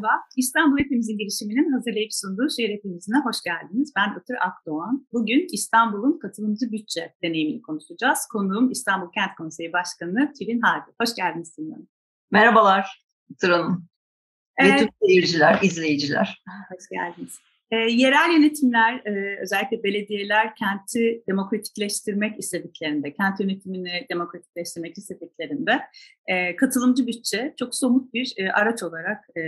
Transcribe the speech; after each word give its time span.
Merhaba, 0.00 0.22
İstanbul 0.36 0.78
Hepimizin 0.78 1.18
girişiminin 1.18 1.72
hazırlayıp 1.72 2.14
sunduğu 2.14 2.48
şehir 2.56 2.70
hepimizine 2.70 3.18
hoş 3.18 3.36
geldiniz. 3.44 3.92
Ben 3.96 4.16
Ötür 4.20 4.34
Akdoğan. 4.40 5.06
Bugün 5.12 5.46
İstanbul'un 5.52 6.18
katılımcı 6.18 6.72
bütçe 6.72 7.14
deneyimini 7.22 7.62
konuşacağız. 7.62 8.26
Konuğum 8.32 8.70
İstanbul 8.70 9.12
Kent 9.12 9.34
Konseyi 9.36 9.72
Başkanı 9.72 10.32
Tülin 10.38 10.60
Hadi. 10.60 10.90
Hoş 11.00 11.14
geldiniz 11.14 11.56
Tülin 11.56 11.70
Hanım. 11.70 11.88
Merhabalar 12.30 13.04
Ötür 13.30 13.50
Hanım. 13.50 13.88
Ve 14.62 14.76
tüm 14.76 14.88
seyirciler, 15.02 15.58
izleyiciler. 15.62 16.42
Hoş 16.70 16.88
geldiniz. 16.90 17.38
E, 17.70 17.76
yerel 17.76 18.32
yönetimler, 18.36 19.02
e, 19.06 19.38
özellikle 19.42 19.82
belediyeler 19.82 20.54
kenti 20.54 21.22
demokratikleştirmek 21.28 22.38
istediklerinde, 22.38 23.12
kent 23.12 23.40
yönetimini 23.40 24.06
demokratikleştirmek 24.10 24.98
istediklerinde 24.98 25.80
e, 26.26 26.56
katılımcı 26.56 27.06
bütçe 27.06 27.54
çok 27.58 27.74
somut 27.74 28.14
bir 28.14 28.34
e, 28.36 28.52
araç 28.52 28.82
olarak 28.82 29.24
e, 29.36 29.40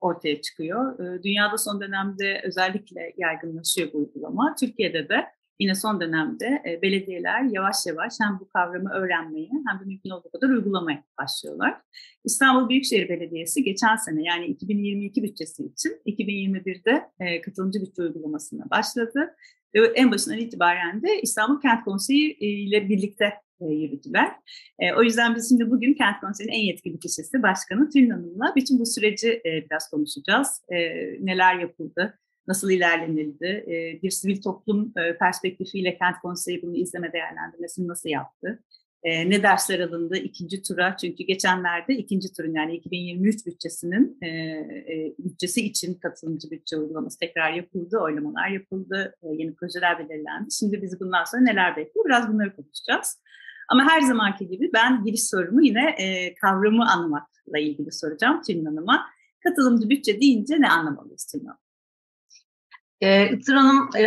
ortaya 0.00 0.40
çıkıyor. 0.42 0.98
E, 0.98 1.22
dünyada 1.22 1.58
son 1.58 1.80
dönemde 1.80 2.42
özellikle 2.44 3.12
yaygınlaşıyor 3.16 3.92
bu 3.92 3.98
uygulama. 3.98 4.54
Türkiye'de 4.60 5.08
de 5.08 5.26
yine 5.60 5.74
son 5.74 6.00
dönemde 6.00 6.62
e, 6.68 6.82
belediyeler 6.82 7.42
yavaş 7.42 7.76
yavaş 7.86 8.12
hem 8.20 8.38
bu 8.40 8.48
kavramı 8.48 8.90
öğrenmeye 8.90 9.48
hem 9.68 9.80
de 9.80 9.84
mümkün 9.84 10.10
olduğu 10.10 10.30
kadar 10.30 10.48
uygulamaya 10.48 11.04
başlıyorlar. 11.20 11.80
İstanbul 12.24 12.68
Büyükşehir 12.68 13.08
Belediyesi 13.08 13.64
geçen 13.64 13.96
sene 13.96 14.22
yani 14.22 14.46
2022 14.46 15.22
bütçesi 15.22 15.64
için 15.64 15.92
2021'de 16.06 17.10
e, 17.20 17.40
katılımcı 17.40 17.80
bütçe 17.80 18.02
uygulamasına 18.02 18.70
başladı. 18.70 19.34
Ve 19.74 19.86
en 19.86 20.10
başından 20.10 20.38
itibaren 20.38 21.02
de 21.02 21.20
İstanbul 21.22 21.60
Kent 21.60 21.84
Konseyi 21.84 22.36
e, 22.40 22.46
ile 22.46 22.88
birlikte 22.88 23.34
e, 23.60 23.64
yürüdüler. 23.64 24.32
O 24.96 25.02
yüzden 25.02 25.36
biz 25.36 25.48
şimdi 25.48 25.70
bugün 25.70 25.94
Kent 25.94 26.20
Konseyi'nin 26.20 26.52
en 26.52 26.60
yetkili 26.60 26.98
kişisi 26.98 27.42
Başkanı 27.42 27.90
Tülin 27.90 28.10
Hanım'la 28.10 28.52
bütün 28.56 28.78
bu 28.78 28.86
süreci 28.86 29.42
biraz 29.44 29.90
konuşacağız. 29.90 30.62
Neler 31.20 31.58
yapıldı, 31.58 32.18
nasıl 32.46 32.70
ilerlenildi, 32.70 33.46
e, 33.46 34.02
bir 34.02 34.10
sivil 34.10 34.42
toplum 34.42 34.92
e, 34.96 35.18
perspektifiyle 35.18 35.98
Kent 35.98 36.16
Konseyi 36.22 36.62
bunu 36.62 36.76
izleme 36.76 37.12
değerlendirmesini 37.12 37.88
nasıl 37.88 38.08
yaptı, 38.08 38.62
e, 39.04 39.30
ne 39.30 39.42
dersler 39.42 39.80
alındı 39.80 40.16
ikinci 40.16 40.62
tura 40.62 40.96
çünkü 40.96 41.24
geçenlerde 41.24 41.94
ikinci 41.94 42.32
turun 42.32 42.54
yani 42.54 42.76
2023 42.76 43.46
bütçesinin 43.46 44.18
e, 44.22 44.28
e, 44.28 45.14
bütçesi 45.18 45.66
için 45.66 45.94
katılımcı 45.94 46.50
bütçe 46.50 46.76
uygulaması 46.76 47.18
tekrar 47.18 47.52
yapıldı, 47.52 47.98
oylamalar 47.98 48.48
yapıldı, 48.48 49.14
e, 49.22 49.28
yeni 49.28 49.54
projeler 49.54 49.98
belirlendi. 49.98 50.54
Şimdi 50.54 50.82
bizi 50.82 51.00
bundan 51.00 51.24
sonra 51.24 51.42
neler 51.42 51.76
bekliyor 51.76 52.06
biraz 52.06 52.32
bunları 52.32 52.56
konuşacağız. 52.56 53.20
Ama 53.68 53.88
her 53.90 54.00
zamanki 54.00 54.48
gibi 54.48 54.70
ben 54.74 55.04
giriş 55.04 55.24
sorumu 55.24 55.62
yine 55.62 55.90
e, 55.90 56.34
kavramı 56.34 56.92
anlamakla 56.92 57.58
ilgili 57.58 57.92
soracağım 57.92 58.42
Tülin 58.46 58.64
Hanım'a. 58.64 59.06
Katılımcı 59.44 59.90
bütçe 59.90 60.20
deyince 60.20 60.60
ne 60.60 60.68
anlamalıyız 60.68 61.26
Tülin 61.26 61.44
Hanım? 61.44 61.63
E, 63.00 63.28
İttir 63.32 63.54
Hanım 63.54 63.96
e, 63.96 64.04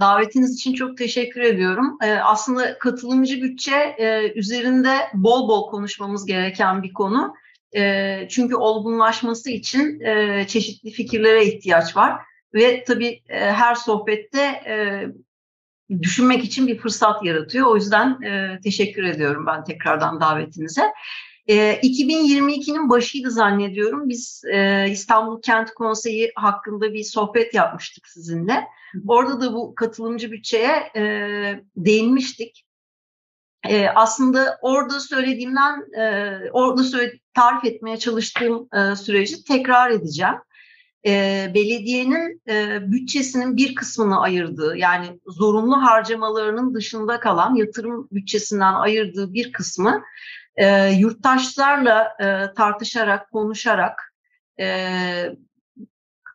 davetiniz 0.00 0.54
için 0.54 0.74
çok 0.74 0.98
teşekkür 0.98 1.40
ediyorum. 1.40 1.98
E, 2.02 2.12
aslında 2.12 2.78
katılımcı 2.78 3.42
bütçe 3.42 3.76
e, 3.76 4.32
üzerinde 4.34 4.96
bol 5.14 5.48
bol 5.48 5.70
konuşmamız 5.70 6.26
gereken 6.26 6.82
bir 6.82 6.92
konu. 6.92 7.34
E, 7.76 8.26
çünkü 8.30 8.56
olgunlaşması 8.56 9.50
için 9.50 10.00
e, 10.00 10.46
çeşitli 10.46 10.90
fikirlere 10.90 11.44
ihtiyaç 11.44 11.96
var. 11.96 12.20
Ve 12.54 12.84
tabii 12.84 13.22
her 13.28 13.74
sohbette 13.74 14.62
düşünmek 16.02 16.44
için 16.44 16.66
bir 16.66 16.78
fırsat 16.78 17.24
yaratıyor. 17.24 17.66
O 17.66 17.76
yüzden 17.76 18.18
teşekkür 18.60 19.04
ediyorum 19.04 19.46
ben 19.46 19.64
tekrardan 19.64 20.20
davetinize. 20.20 20.82
E, 21.46 21.80
2022'nin 21.82 22.90
başıydı 22.90 23.30
zannediyorum. 23.30 24.08
Biz 24.08 24.42
e, 24.52 24.90
İstanbul 24.90 25.42
Kent 25.42 25.70
Konseyi 25.70 26.32
hakkında 26.36 26.92
bir 26.92 27.04
sohbet 27.04 27.54
yapmıştık 27.54 28.08
sizinle. 28.08 28.64
Orada 29.06 29.40
da 29.40 29.54
bu 29.54 29.74
katılımcı 29.74 30.32
bütçeye 30.32 30.90
e, 30.96 31.02
değinmiştik. 31.76 32.66
E, 33.68 33.88
aslında 33.88 34.58
orada 34.62 35.00
söylediğimden, 35.00 35.84
orada 36.52 36.82
tarif 37.34 37.64
etmeye 37.64 37.96
çalıştığım 37.96 38.68
süreci 38.96 39.44
tekrar 39.44 39.90
edeceğim. 39.90 40.34
Belediyenin 41.54 42.42
bütçesinin 42.92 43.56
bir 43.56 43.74
kısmını 43.74 44.20
ayırdığı, 44.20 44.76
yani 44.76 45.20
zorunlu 45.26 45.76
harcamalarının 45.82 46.74
dışında 46.74 47.20
kalan 47.20 47.54
yatırım 47.54 48.08
bütçesinden 48.12 48.74
ayırdığı 48.74 49.32
bir 49.32 49.52
kısmı 49.52 50.02
e, 50.56 50.90
yurttaşlarla 50.90 52.16
e, 52.20 52.54
tartışarak, 52.54 53.30
konuşarak 53.30 54.14
e, 54.60 54.66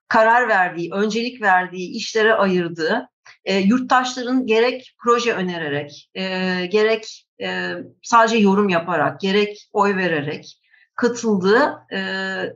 karar 0.08 0.50
verdiği, 0.50 0.92
öncelik 0.94 1.42
verdiği 1.42 1.92
işlere 1.92 2.34
ayırdığı, 2.34 3.10
e, 3.46 3.58
yurttaşların 3.58 4.46
gerek 4.46 4.96
proje 5.04 5.34
önererek, 5.34 6.10
e, 6.14 6.24
gerek 6.66 7.28
e, 7.42 7.74
sadece 8.04 8.38
yorum 8.38 8.70
yaparak, 8.70 9.20
gerek 9.20 9.70
oy 9.74 9.96
vererek 9.96 10.60
katıldığı 10.96 11.86
e, 11.94 12.02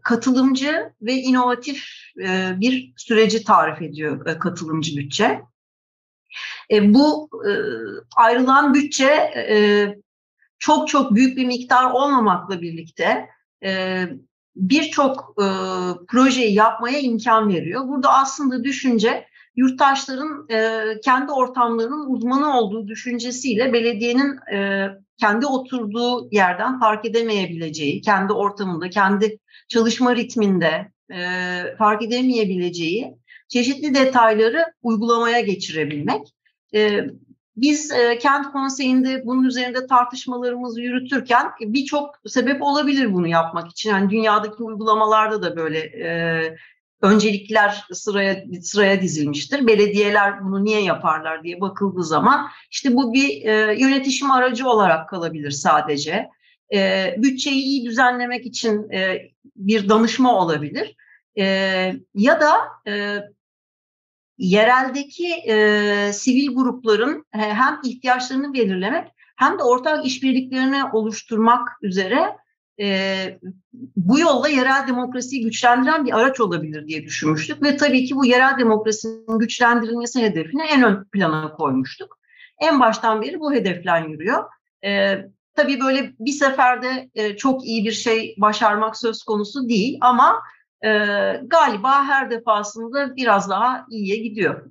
katılımcı 0.03 0.94
ve 1.01 1.13
inovatif 1.13 1.85
e, 2.24 2.53
bir 2.59 2.94
süreci 2.97 3.44
tarif 3.44 3.81
ediyor 3.81 4.25
e, 4.28 4.40
katılımcı 4.40 4.97
bütçe. 4.97 5.41
E, 6.72 6.94
bu 6.94 7.30
e, 7.47 7.51
ayrılan 8.16 8.74
bütçe 8.74 9.31
e, 9.35 9.88
çok 10.63 10.88
çok 10.88 11.16
büyük 11.16 11.38
bir 11.38 11.46
miktar 11.46 11.91
olmamakla 11.91 12.62
birlikte 12.62 13.29
e, 13.63 14.03
birçok 14.56 15.35
e, 15.38 15.46
projeyi 16.07 16.53
yapmaya 16.53 17.00
imkan 17.00 17.50
veriyor. 17.50 17.88
Burada 17.88 18.13
aslında 18.13 18.63
düşünce 18.63 19.25
yurttaşların 19.56 20.47
e, 20.50 20.84
kendi 21.03 21.31
ortamlarının 21.31 22.09
uzmanı 22.09 22.57
olduğu 22.59 22.88
düşüncesiyle 22.88 23.74
belediyenin 23.74 24.53
e, 24.56 24.88
kendi 25.18 25.46
oturduğu 25.46 26.29
yerden 26.31 26.80
fark 26.80 27.06
edemeyebileceği, 27.06 28.01
kendi 28.01 28.34
ortamında, 28.34 28.90
kendi 28.90 29.38
çalışma 29.68 30.16
ritminde 30.16 30.94
fark 31.78 32.03
edemeyebileceği 32.03 33.16
çeşitli 33.47 33.95
detayları 33.95 34.66
uygulamaya 34.81 35.40
geçirebilmek. 35.40 36.28
Biz 37.56 37.91
e, 37.91 38.18
kent 38.18 38.52
konseyinde 38.52 39.25
bunun 39.25 39.44
üzerinde 39.44 39.88
tartışmalarımızı 39.88 40.81
yürütürken 40.81 41.46
e, 41.46 41.74
birçok 41.74 42.16
sebep 42.28 42.62
olabilir 42.62 43.14
bunu 43.14 43.28
yapmak 43.28 43.72
için. 43.72 43.90
Yani 43.90 44.09
dünyadaki 44.09 44.64
uygulamalarda 44.64 45.44
da 45.44 45.56
böyle 45.56 45.80
e, 45.80 46.56
öncelikler 47.02 47.86
sıraya 47.92 48.44
sıraya 48.62 49.02
dizilmiştir. 49.02 49.68
Belediyeler 49.68 50.46
bunu 50.46 50.63
niye 50.63 50.81
yaparlar 50.81 51.44
diye 51.44 51.62
bakıldığı 51.62 52.03
zaman 52.03 52.47
işte 52.72 52.96
bu 52.96 53.13
bir 53.13 53.46
e, 53.46 53.75
yönetişim 53.80 54.31
aracı 54.31 54.69
olarak 54.69 55.09
kalabilir 55.09 55.52
sadece. 55.52 56.30
E, 56.74 57.16
bütçeyi 57.18 57.63
iyi 57.63 57.86
düzenlemek 57.86 58.46
için 58.46 58.92
e, 58.92 59.22
bir 59.56 59.90
danışma 59.90 60.40
olabilir. 60.40 60.96
E, 61.38 61.46
ya 62.16 62.42
da 62.42 62.53
e, 62.88 63.19
yereldeki 64.44 65.28
e, 65.28 66.09
sivil 66.14 66.56
grupların 66.56 67.26
e, 67.36 67.38
hem 67.38 67.80
ihtiyaçlarını 67.84 68.54
belirlemek 68.54 69.07
hem 69.36 69.60
de 69.60 69.63
ortak 69.63 70.06
işbirliklerini 70.06 70.84
oluşturmak 70.94 71.69
üzere 71.81 72.38
e, 72.80 73.40
bu 73.95 74.19
yolla 74.19 74.50
yerel 74.50 74.88
demokrasiyi 74.88 75.44
güçlendiren 75.44 76.06
bir 76.06 76.19
araç 76.19 76.40
olabilir 76.40 76.88
diye 76.88 77.04
düşünmüştük 77.04 77.63
ve 77.63 77.78
tabii 77.78 78.06
ki 78.06 78.16
bu 78.16 78.25
yerel 78.25 78.57
demokrasinin 78.60 79.40
güçlendirilmesi 79.40 80.22
hedefini 80.22 80.62
en 80.62 80.84
ön 80.84 81.04
plana 81.12 81.54
koymuştuk. 81.54 82.19
En 82.60 82.80
baştan 82.80 83.22
beri 83.22 83.39
bu 83.39 83.54
hedeflen 83.54 84.10
yürüyor. 84.10 84.44
E, 84.86 85.16
tabii 85.56 85.80
böyle 85.80 86.13
bir 86.19 86.31
seferde 86.31 87.10
e, 87.16 87.38
çok 87.38 87.66
iyi 87.66 87.86
bir 87.86 87.92
şey 87.92 88.36
başarmak 88.38 88.98
söz 88.98 89.24
konusu 89.24 89.69
değil 89.69 89.98
ama 90.01 90.42
e, 90.83 90.89
galiba 91.47 92.03
her 92.03 92.31
defasında 92.31 93.15
biraz 93.15 93.50
daha 93.50 93.85
iyiye 93.89 94.18
gidiyor. 94.18 94.69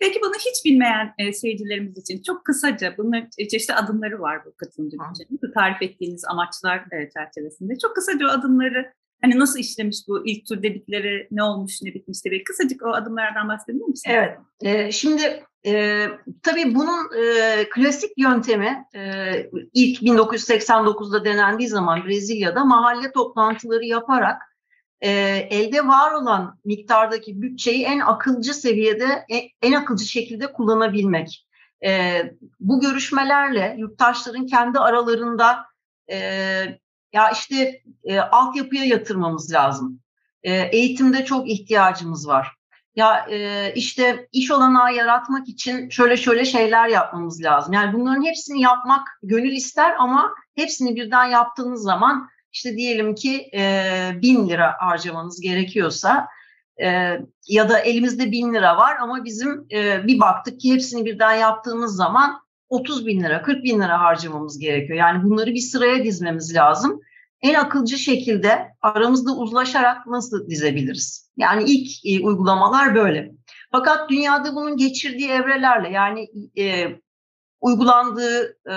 Peki 0.00 0.20
bunu 0.22 0.34
hiç 0.34 0.64
bilmeyen 0.64 1.14
e, 1.18 1.32
seyircilerimiz 1.32 1.98
için 1.98 2.22
çok 2.22 2.44
kısaca 2.44 2.94
bunun 2.98 3.28
çeşitli 3.50 3.74
adımları 3.74 4.20
var 4.20 4.44
bu 4.46 4.56
katılımcı 4.56 4.96
bütçenin. 4.96 5.52
Tarif 5.54 5.82
ettiğiniz 5.82 6.24
amaçlar 6.24 6.78
e, 6.78 7.10
çerçevesinde. 7.10 7.78
Çok 7.78 7.94
kısaca 7.94 8.26
o 8.26 8.30
adımları 8.30 8.92
hani 9.22 9.38
nasıl 9.38 9.58
işlemiş 9.58 9.98
bu 10.08 10.26
ilk 10.26 10.46
tur 10.46 10.62
dedikleri 10.62 11.28
ne 11.30 11.42
olmuş 11.42 11.82
ne 11.82 11.94
bitmiş 11.94 12.24
diye 12.24 12.44
kısacık 12.44 12.82
o 12.82 12.92
adımlardan 12.92 13.48
bahsedebilir 13.48 13.84
misin? 13.84 14.10
Evet. 14.10 14.38
E, 14.62 14.92
şimdi 14.92 15.44
e, 15.66 16.06
tabii 16.42 16.74
bunun 16.74 17.18
e, 17.22 17.64
klasik 17.70 18.10
yöntemi 18.18 18.84
e, 18.94 19.00
ilk 19.74 20.02
1989'da 20.02 21.24
denendiği 21.24 21.68
zaman 21.68 22.06
Brezilya'da 22.06 22.64
mahalle 22.64 23.12
toplantıları 23.12 23.84
yaparak 23.84 24.42
e, 25.00 25.10
elde 25.50 25.86
var 25.86 26.12
olan 26.12 26.58
miktardaki 26.64 27.42
bütçeyi 27.42 27.84
en 27.84 28.00
akılcı 28.00 28.54
seviyede, 28.54 29.24
en, 29.28 29.42
en 29.62 29.72
akılcı 29.72 30.04
şekilde 30.04 30.52
kullanabilmek. 30.52 31.46
E, 31.84 32.22
bu 32.60 32.80
görüşmelerle 32.80 33.74
yurttaşların 33.78 34.46
kendi 34.46 34.78
aralarında 34.78 35.64
e, 36.10 36.16
ya 37.12 37.30
işte 37.30 37.82
e, 38.04 38.20
altyapıya 38.20 38.84
yatırmamız 38.84 39.52
lazım. 39.52 40.00
e, 40.42 40.54
eğitimde 40.54 41.24
çok 41.24 41.50
ihtiyacımız 41.50 42.28
var. 42.28 42.56
Ya 42.96 43.26
e, 43.30 43.72
işte 43.74 44.28
iş 44.32 44.50
olanağı 44.50 44.94
yaratmak 44.94 45.48
için 45.48 45.88
şöyle 45.88 46.16
şöyle 46.16 46.44
şeyler 46.44 46.88
yapmamız 46.88 47.42
lazım. 47.42 47.72
Yani 47.72 47.92
bunların 47.92 48.24
hepsini 48.24 48.60
yapmak 48.62 49.08
gönül 49.22 49.52
ister 49.52 49.94
ama 49.98 50.34
hepsini 50.56 50.96
birden 50.96 51.24
yaptığınız 51.24 51.82
zaman 51.82 52.28
işte 52.54 52.76
diyelim 52.76 53.14
ki 53.14 53.50
e, 53.54 54.10
bin 54.22 54.48
lira 54.48 54.74
harcamanız 54.78 55.40
gerekiyorsa 55.40 56.28
e, 56.82 57.18
ya 57.48 57.68
da 57.68 57.78
elimizde 57.78 58.32
bin 58.32 58.54
lira 58.54 58.76
var 58.76 58.96
ama 59.00 59.24
bizim 59.24 59.66
e, 59.72 60.06
bir 60.06 60.20
baktık 60.20 60.60
ki 60.60 60.74
hepsini 60.74 61.04
birden 61.04 61.34
yaptığımız 61.34 61.96
zaman 61.96 62.44
30 62.68 63.06
bin 63.06 63.22
lira, 63.22 63.42
40 63.42 63.64
bin 63.64 63.82
lira 63.82 64.00
harcamamız 64.00 64.58
gerekiyor. 64.58 64.98
Yani 64.98 65.24
bunları 65.24 65.54
bir 65.54 65.60
sıraya 65.60 66.04
dizmemiz 66.04 66.54
lazım. 66.54 67.00
En 67.42 67.54
akılcı 67.54 67.98
şekilde 67.98 68.68
aramızda 68.82 69.36
uzlaşarak 69.36 70.06
nasıl 70.06 70.48
dizebiliriz? 70.48 71.30
Yani 71.36 71.64
ilk 71.66 72.06
e, 72.06 72.24
uygulamalar 72.24 72.94
böyle. 72.94 73.32
Fakat 73.72 74.10
dünyada 74.10 74.54
bunun 74.54 74.76
geçirdiği 74.76 75.30
evrelerle 75.30 75.88
yani 75.88 76.28
e, 76.58 76.86
uygulandığı 77.60 78.58
e, 78.70 78.76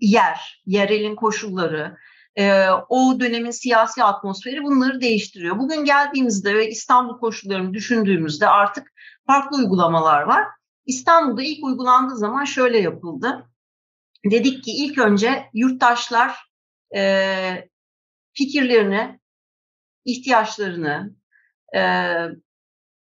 yer, 0.00 0.62
yerelin 0.66 1.16
koşulları, 1.16 1.96
e, 2.36 2.68
o 2.88 3.20
dönemin 3.20 3.50
siyasi 3.50 4.04
atmosferi 4.04 4.62
bunları 4.62 5.00
değiştiriyor. 5.00 5.58
Bugün 5.58 5.84
geldiğimizde 5.84 6.54
ve 6.54 6.70
İstanbul 6.70 7.18
koşullarını 7.18 7.74
düşündüğümüzde 7.74 8.48
artık 8.48 8.92
farklı 9.26 9.56
uygulamalar 9.56 10.22
var. 10.22 10.44
İstanbul'da 10.86 11.42
ilk 11.42 11.64
uygulandığı 11.64 12.16
zaman 12.16 12.44
şöyle 12.44 12.78
yapıldı. 12.78 13.50
Dedik 14.24 14.64
ki 14.64 14.70
ilk 14.70 14.98
önce 14.98 15.50
yurttaşlar 15.54 16.38
e, 16.96 17.68
fikirlerini, 18.32 19.20
ihtiyaçlarını 20.04 21.14
e, 21.76 21.80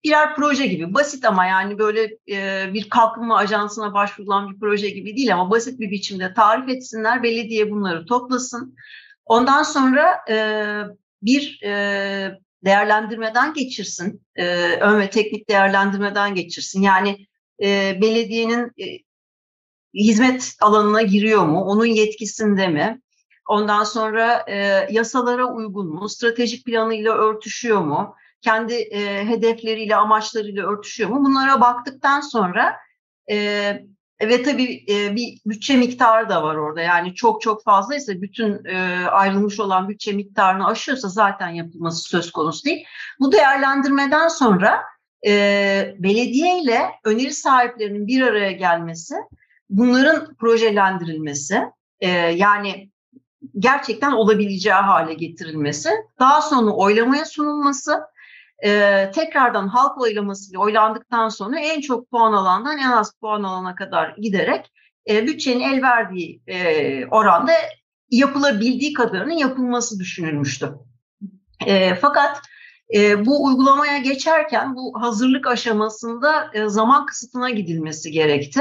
birer 0.04 0.34
proje 0.34 0.66
gibi 0.66 0.94
basit 0.94 1.25
ama 1.25 1.46
yani 1.46 1.78
böyle 1.78 2.18
e, 2.28 2.70
bir 2.75 2.90
kalkınma 2.90 3.36
ajansına 3.36 3.94
başvurulan 3.94 4.50
bir 4.50 4.58
proje 4.58 4.90
gibi 4.90 5.16
değil 5.16 5.34
ama 5.34 5.50
basit 5.50 5.80
bir 5.80 5.90
biçimde 5.90 6.34
tarif 6.34 6.68
etsinler. 6.68 7.22
Belediye 7.22 7.70
bunları 7.70 8.06
toplasın. 8.06 8.76
Ondan 9.24 9.62
sonra 9.62 10.20
e, 10.30 10.36
bir 11.22 11.60
e, 11.64 11.72
değerlendirmeden 12.64 13.54
geçirsin, 13.54 14.22
e, 14.36 14.46
ön 14.76 15.00
ve 15.00 15.10
teknik 15.10 15.48
değerlendirmeden 15.48 16.34
geçirsin. 16.34 16.82
Yani 16.82 17.26
e, 17.62 17.98
belediyenin 18.02 18.72
e, 18.78 18.98
hizmet 19.94 20.56
alanına 20.60 21.02
giriyor 21.02 21.46
mu, 21.46 21.64
onun 21.64 21.86
yetkisinde 21.86 22.69
mi? 22.69 23.00
Ondan 23.48 23.84
sonra 23.84 24.44
e, 24.48 24.86
yasalara 24.90 25.46
uygun 25.46 25.86
mu, 25.86 26.08
stratejik 26.08 26.66
planıyla 26.66 27.14
örtüşüyor 27.14 27.80
mu, 27.80 28.14
kendi 28.40 28.75
e, 28.75 29.25
hedefleriyle, 29.26 29.96
amaçlarıyla 29.96 30.66
örtüşüyor 30.66 31.10
mu? 31.10 31.25
Bunlara 31.25 31.60
baktıktan 31.60 32.20
sonra 32.20 32.76
e, 33.30 33.86
ve 34.28 34.42
tabii 34.42 34.84
e, 34.88 35.16
bir 35.16 35.38
bütçe 35.46 35.76
miktarı 35.76 36.28
da 36.28 36.42
var 36.42 36.54
orada. 36.54 36.80
Yani 36.80 37.14
çok 37.14 37.42
çok 37.42 37.64
fazlaysa 37.64 38.12
bütün 38.12 38.64
e, 38.64 39.06
ayrılmış 39.06 39.60
olan 39.60 39.88
bütçe 39.88 40.12
miktarını 40.12 40.66
aşıyorsa 40.66 41.08
zaten 41.08 41.48
yapılması 41.48 42.08
söz 42.08 42.32
konusu 42.32 42.64
değil. 42.64 42.84
Bu 43.20 43.32
değerlendirmeden 43.32 44.28
sonra 44.28 44.82
e, 45.26 45.94
belediye 45.98 46.62
ile 46.62 46.90
öneri 47.04 47.32
sahiplerinin 47.32 48.06
bir 48.06 48.22
araya 48.22 48.52
gelmesi, 48.52 49.14
bunların 49.70 50.34
projelendirilmesi, 50.34 51.62
yani 52.34 52.90
gerçekten 53.58 54.12
olabileceği 54.12 54.75
hale 54.75 55.14
getirilmesi, 55.14 55.90
daha 56.18 56.42
sonra 56.42 56.70
oylamaya 56.70 57.25
sunulması, 57.25 58.00
e, 58.64 59.11
tekrardan 59.14 59.69
halk 59.69 60.00
oylamasıyla 60.00 60.61
oylandıktan 60.61 61.29
sonra 61.29 61.61
en 61.61 61.81
çok 61.81 62.11
puan 62.11 62.32
alandan 62.32 62.79
en 62.79 62.91
az 62.91 63.12
puan 63.20 63.43
alana 63.43 63.75
kadar 63.75 64.17
giderek 64.17 64.73
e, 65.09 65.26
bütçenin 65.26 65.61
el 65.61 65.82
verdiği 65.82 66.43
e, 66.47 67.06
oranda 67.06 67.53
yapılabildiği 68.11 68.93
kadarının 68.93 69.35
yapılması 69.35 69.99
düşünülmüştü. 69.99 70.75
E, 71.67 71.94
fakat 71.94 72.43
e, 72.94 73.26
bu 73.26 73.44
uygulamaya 73.44 73.99
geçerken 73.99 74.76
bu 74.76 75.03
hazırlık 75.03 75.47
aşamasında 75.47 76.50
e, 76.55 76.69
zaman 76.69 77.06
kısıtına 77.06 77.50
gidilmesi 77.50 78.11
gerekti 78.11 78.61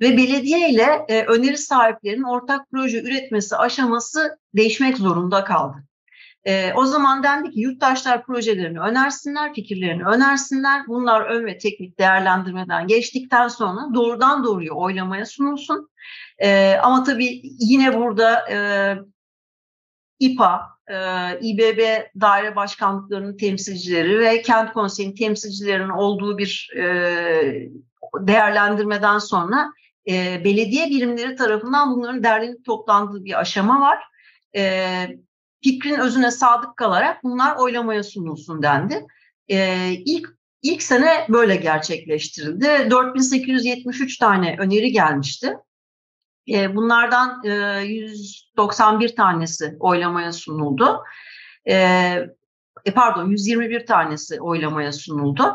ve 0.00 0.16
belediye 0.16 0.70
ile 0.70 1.04
e, 1.08 1.22
öneri 1.22 1.58
sahiplerinin 1.58 2.22
ortak 2.22 2.70
proje 2.70 3.02
üretmesi 3.02 3.56
aşaması 3.56 4.38
değişmek 4.56 4.96
zorunda 4.96 5.44
kaldı. 5.44 5.76
E, 6.48 6.72
o 6.74 6.84
zaman 6.84 7.22
dendi 7.22 7.50
ki 7.50 7.60
yurttaşlar 7.60 8.26
projelerini 8.26 8.80
önersinler, 8.80 9.54
fikirlerini 9.54 10.04
önersinler. 10.04 10.86
Bunlar 10.86 11.20
ön 11.20 11.46
ve 11.46 11.58
teknik 11.58 11.98
değerlendirmeden 11.98 12.86
geçtikten 12.86 13.48
sonra 13.48 13.94
doğrudan 13.94 14.44
doğruya 14.44 14.72
oylamaya 14.72 15.26
sunulsun. 15.26 15.90
E, 16.38 16.74
ama 16.82 17.04
tabii 17.04 17.40
yine 17.60 17.98
burada 17.98 18.50
e, 18.50 18.58
İPA, 20.20 20.62
e, 20.90 20.96
İBB 21.40 21.80
daire 22.20 22.56
başkanlıklarının 22.56 23.36
temsilcileri 23.36 24.20
ve 24.20 24.42
kent 24.42 24.72
konseyinin 24.72 25.16
temsilcilerinin 25.16 25.88
olduğu 25.88 26.38
bir 26.38 26.70
e, 26.76 26.82
değerlendirmeden 28.20 29.18
sonra 29.18 29.72
e, 30.08 30.44
belediye 30.44 30.86
birimleri 30.86 31.36
tarafından 31.36 31.96
bunların 31.96 32.24
derlenip 32.24 32.64
toplandığı 32.64 33.24
bir 33.24 33.40
aşama 33.40 33.80
var. 33.80 33.98
E, 34.56 35.18
fikrin 35.62 35.98
özüne 35.98 36.30
sadık 36.30 36.76
kalarak 36.76 37.24
bunlar 37.24 37.56
oylamaya 37.56 38.02
sunulsun 38.02 38.62
dendi. 38.62 39.06
E, 39.48 39.90
ilk 39.92 40.28
ilk 40.62 40.82
sene 40.82 41.26
böyle 41.28 41.56
gerçekleştirildi. 41.56 42.90
4873 42.90 44.18
tane 44.18 44.56
öneri 44.58 44.92
gelmişti. 44.92 45.56
E, 46.48 46.76
bunlardan 46.76 47.44
e, 47.44 47.82
191 47.84 49.16
tanesi 49.16 49.76
oylamaya 49.80 50.32
sunuldu. 50.32 51.02
E, 51.68 51.74
e, 52.84 52.94
pardon 52.94 53.30
121 53.30 53.86
tanesi 53.86 54.40
oylamaya 54.40 54.92
sunuldu. 54.92 55.54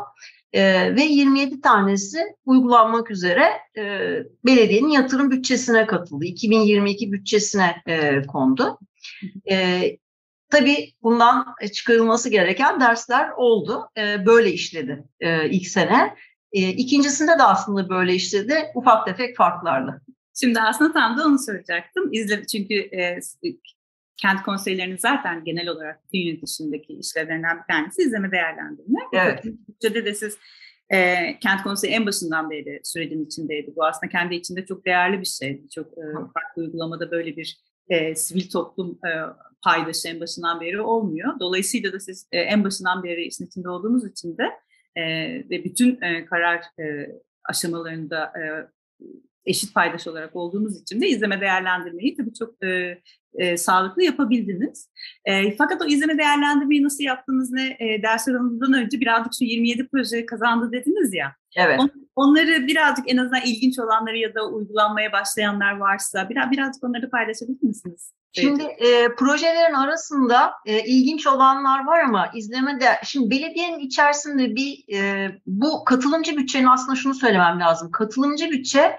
E, 0.52 0.94
ve 0.96 1.02
27 1.02 1.60
tanesi 1.60 2.22
uygulanmak 2.44 3.10
üzere 3.10 3.44
e, 3.76 3.82
belediyenin 4.44 4.88
yatırım 4.88 5.30
bütçesine 5.30 5.86
katıldı. 5.86 6.24
2022 6.24 7.12
bütçesine 7.12 7.82
e, 7.86 8.22
kondu. 8.22 8.78
E, 9.50 9.80
tabii 10.50 10.92
bundan 11.02 11.46
çıkarılması 11.72 12.28
gereken 12.28 12.80
dersler 12.80 13.30
oldu. 13.30 13.88
E, 13.98 14.26
böyle 14.26 14.52
işledi 14.52 15.04
e, 15.20 15.50
ilk 15.50 15.66
sene. 15.66 16.14
E, 16.52 16.68
ikincisinde 16.68 17.38
de 17.38 17.42
aslında 17.42 17.88
böyle 17.88 18.14
işledi. 18.14 18.54
Ufak 18.74 19.06
tefek 19.06 19.36
farklarla. 19.36 20.00
Şimdi 20.40 20.60
aslında 20.60 20.92
tam 20.92 21.18
da 21.18 21.26
onu 21.26 21.38
soracaktım. 21.38 22.12
İzle, 22.12 22.46
çünkü 22.46 22.74
e, 22.74 23.18
kent 24.16 24.42
konseylerinin 24.42 24.96
zaten 24.96 25.44
genel 25.44 25.68
olarak 25.68 26.00
dünya 26.14 26.42
dışındaki 26.42 26.92
işlevlerinden 26.92 27.58
bir 27.58 27.74
tanesi 27.74 28.02
izleme 28.02 28.30
değerlendirme. 28.30 29.00
Evet. 29.12 29.44
Bütçede 29.44 30.04
de 30.04 30.14
siz 30.14 30.38
e, 30.90 31.16
kent 31.38 31.62
konseyi 31.62 31.92
en 31.92 32.06
başından 32.06 32.50
beri 32.50 32.80
sürecin 32.84 33.26
içindeydi. 33.26 33.72
Bu 33.76 33.84
aslında 33.84 34.10
kendi 34.10 34.34
içinde 34.34 34.66
çok 34.66 34.86
değerli 34.86 35.20
bir 35.20 35.26
şey. 35.26 35.62
Çok 35.74 35.86
e, 35.86 36.02
farklı 36.34 36.62
uygulamada 36.62 37.10
böyle 37.10 37.36
bir 37.36 37.58
e, 37.88 38.14
sivil 38.14 38.50
toplum 38.50 38.98
e, 39.06 39.10
paydaşı 39.62 40.08
en 40.08 40.20
başından 40.20 40.60
beri 40.60 40.80
olmuyor. 40.80 41.40
Dolayısıyla 41.40 41.92
da 41.92 42.00
siz 42.00 42.28
e, 42.32 42.40
en 42.40 42.64
başından 42.64 43.02
beri 43.02 43.24
işin 43.24 43.46
içinde 43.46 43.68
olduğunuz 43.68 44.06
için 44.06 44.38
de 44.38 44.44
e, 44.96 45.04
ve 45.50 45.64
bütün 45.64 46.02
e, 46.02 46.24
karar 46.24 46.60
e, 46.80 47.10
aşamalarında 47.44 48.24
e, 48.24 48.42
eşit 49.46 49.74
paydaş 49.74 50.06
olarak 50.06 50.36
olduğumuz 50.36 50.82
için 50.82 51.00
de 51.00 51.08
izleme 51.08 51.40
değerlendirmeyi 51.40 52.16
tabii 52.16 52.34
çok 52.34 52.64
e, 52.64 53.00
e, 53.34 53.56
sağlıklı 53.56 54.02
yapabildiniz. 54.02 54.90
E, 55.24 55.56
fakat 55.56 55.82
o 55.82 55.84
izleme 55.84 56.18
değerlendirmeyi 56.18 56.82
nasıl 56.82 57.04
yaptınız 57.04 57.52
ne 57.52 57.76
e, 57.80 58.02
ders 58.02 58.28
alanından 58.28 58.72
önce 58.72 59.00
birazcık 59.00 59.32
şu 59.38 59.44
27 59.44 59.88
proje 59.88 60.26
kazandı 60.26 60.72
dediniz 60.72 61.14
ya. 61.14 61.34
Evet. 61.56 61.80
On, 61.80 61.90
onları 62.16 62.66
birazcık 62.66 63.12
en 63.12 63.16
azından 63.16 63.42
ilginç 63.46 63.78
olanları 63.78 64.18
ya 64.18 64.34
da 64.34 64.48
uygulanmaya 64.48 65.12
başlayanlar 65.12 65.76
varsa 65.76 66.28
biraz 66.30 66.50
birazcık 66.50 66.84
onları 66.84 67.10
paylaşabilir 67.10 67.62
misiniz? 67.62 68.12
Şimdi 68.34 68.62
e, 68.62 69.14
projelerin 69.14 69.74
arasında 69.74 70.52
e, 70.66 70.84
ilginç 70.84 71.26
olanlar 71.26 71.86
var 71.86 72.00
ama 72.00 72.30
izleme 72.34 72.80
de 72.80 72.86
şimdi 73.04 73.30
belediyenin 73.30 73.78
içerisinde 73.78 74.56
bir 74.56 74.94
e, 74.94 75.30
bu 75.46 75.84
katılımcı 75.84 76.36
bütçenin 76.36 76.66
aslında 76.66 76.96
şunu 76.96 77.14
söylemem 77.14 77.60
lazım. 77.60 77.90
Katılımcı 77.90 78.50
bütçe 78.50 78.96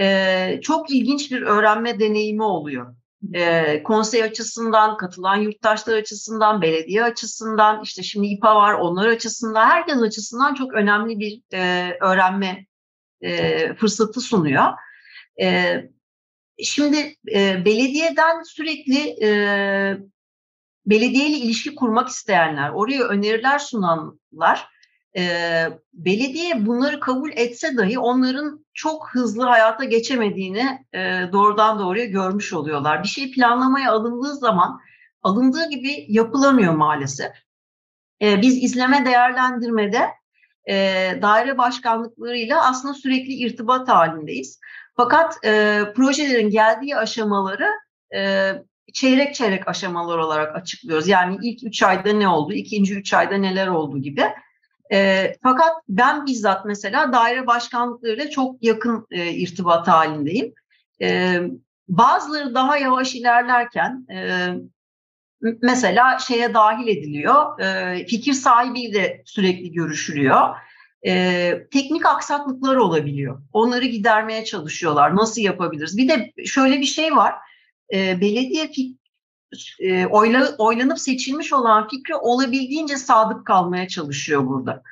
e, 0.00 0.60
çok 0.62 0.90
ilginç 0.90 1.32
bir 1.32 1.42
öğrenme 1.42 2.00
deneyimi 2.00 2.42
oluyor. 2.42 2.94
E, 3.34 3.82
konsey 3.82 4.22
açısından, 4.22 4.96
katılan 4.96 5.36
yurttaşlar 5.36 5.96
açısından, 5.96 6.62
belediye 6.62 7.04
açısından, 7.04 7.82
işte 7.82 8.02
şimdi 8.02 8.26
İPA 8.26 8.56
var, 8.56 8.74
onlar 8.74 9.06
açısından, 9.06 9.66
herkes 9.66 10.02
açısından 10.02 10.54
çok 10.54 10.74
önemli 10.74 11.18
bir 11.18 11.42
e, 11.52 11.90
öğrenme 12.00 12.66
e, 13.20 13.74
fırsatı 13.74 14.20
sunuyor. 14.20 14.64
E, 15.42 15.76
şimdi 16.62 17.16
e, 17.34 17.64
belediyeden 17.64 18.42
sürekli 18.42 19.24
e, 19.24 19.28
belediyeyle 20.86 21.36
ilişki 21.36 21.74
kurmak 21.74 22.08
isteyenler, 22.08 22.70
oraya 22.70 23.04
öneriler 23.04 23.58
sunanlar 23.58 24.68
e, 25.16 25.22
belediye 25.92 26.66
bunları 26.66 27.00
kabul 27.00 27.30
etse 27.34 27.76
dahi 27.76 27.98
onların 27.98 28.66
çok 28.74 29.10
hızlı 29.12 29.44
hayata 29.44 29.84
geçemediğini 29.84 30.86
e, 30.92 30.98
doğrudan 31.32 31.78
doğruya 31.78 32.04
görmüş 32.04 32.52
oluyorlar. 32.52 33.02
Bir 33.02 33.08
şey 33.08 33.30
planlamaya 33.30 33.92
alındığı 33.92 34.34
zaman 34.34 34.80
alındığı 35.22 35.70
gibi 35.70 36.06
yapılamıyor 36.08 36.74
maalesef. 36.74 37.32
E, 38.22 38.42
biz 38.42 38.64
izleme 38.64 39.06
değerlendirmede 39.06 40.08
e, 40.70 40.74
daire 41.22 41.58
başkanlıklarıyla 41.58 42.68
aslında 42.68 42.94
sürekli 42.94 43.32
irtibat 43.32 43.88
halindeyiz. 43.88 44.60
Fakat 44.96 45.44
e, 45.44 45.82
projelerin 45.96 46.50
geldiği 46.50 46.96
aşamaları 46.96 47.70
e, 48.14 48.52
çeyrek 48.92 49.34
çeyrek 49.34 49.68
aşamalar 49.68 50.18
olarak 50.18 50.56
açıklıyoruz. 50.56 51.08
Yani 51.08 51.38
ilk 51.42 51.64
üç 51.64 51.82
ayda 51.82 52.12
ne 52.12 52.28
oldu, 52.28 52.52
ikinci 52.52 52.94
üç 52.94 53.14
ayda 53.14 53.36
neler 53.36 53.66
oldu 53.66 53.98
gibi. 53.98 54.24
E, 54.92 55.32
fakat 55.42 55.72
ben 55.88 56.26
bizzat 56.26 56.64
mesela 56.64 57.12
daire 57.12 57.46
başkanlıklarıyla 57.46 58.30
çok 58.30 58.62
yakın 58.62 59.06
e, 59.10 59.30
irtibat 59.30 59.88
halindeyim. 59.88 60.54
E, 61.02 61.40
bazıları 61.88 62.54
daha 62.54 62.76
yavaş 62.76 63.14
ilerlerken 63.14 64.06
e, 64.10 64.48
mesela 65.62 66.18
şeye 66.18 66.54
dahil 66.54 66.88
ediliyor, 66.88 67.60
e, 67.60 67.96
fikir 68.06 68.32
sahibiyle 68.32 69.22
sürekli 69.26 69.72
görüşülüyor. 69.72 70.48
E, 71.06 71.66
teknik 71.70 72.06
aksaklıklar 72.06 72.76
olabiliyor. 72.76 73.42
Onları 73.52 73.84
gidermeye 73.84 74.44
çalışıyorlar. 74.44 75.16
Nasıl 75.16 75.40
yapabiliriz? 75.40 75.96
Bir 75.96 76.08
de 76.08 76.32
şöyle 76.44 76.80
bir 76.80 76.86
şey 76.86 77.16
var. 77.16 77.34
E, 77.94 78.20
belediye 78.20 78.68
fik, 78.68 78.98
e, 79.80 80.06
oyla, 80.06 80.56
oylanıp 80.58 80.98
seçilmiş 80.98 81.52
olan 81.52 81.88
fikri 81.88 82.14
olabildiğince 82.14 82.96
sadık 82.96 83.46
kalmaya 83.46 83.88
çalışıyor 83.88 84.46
burada. 84.46 84.82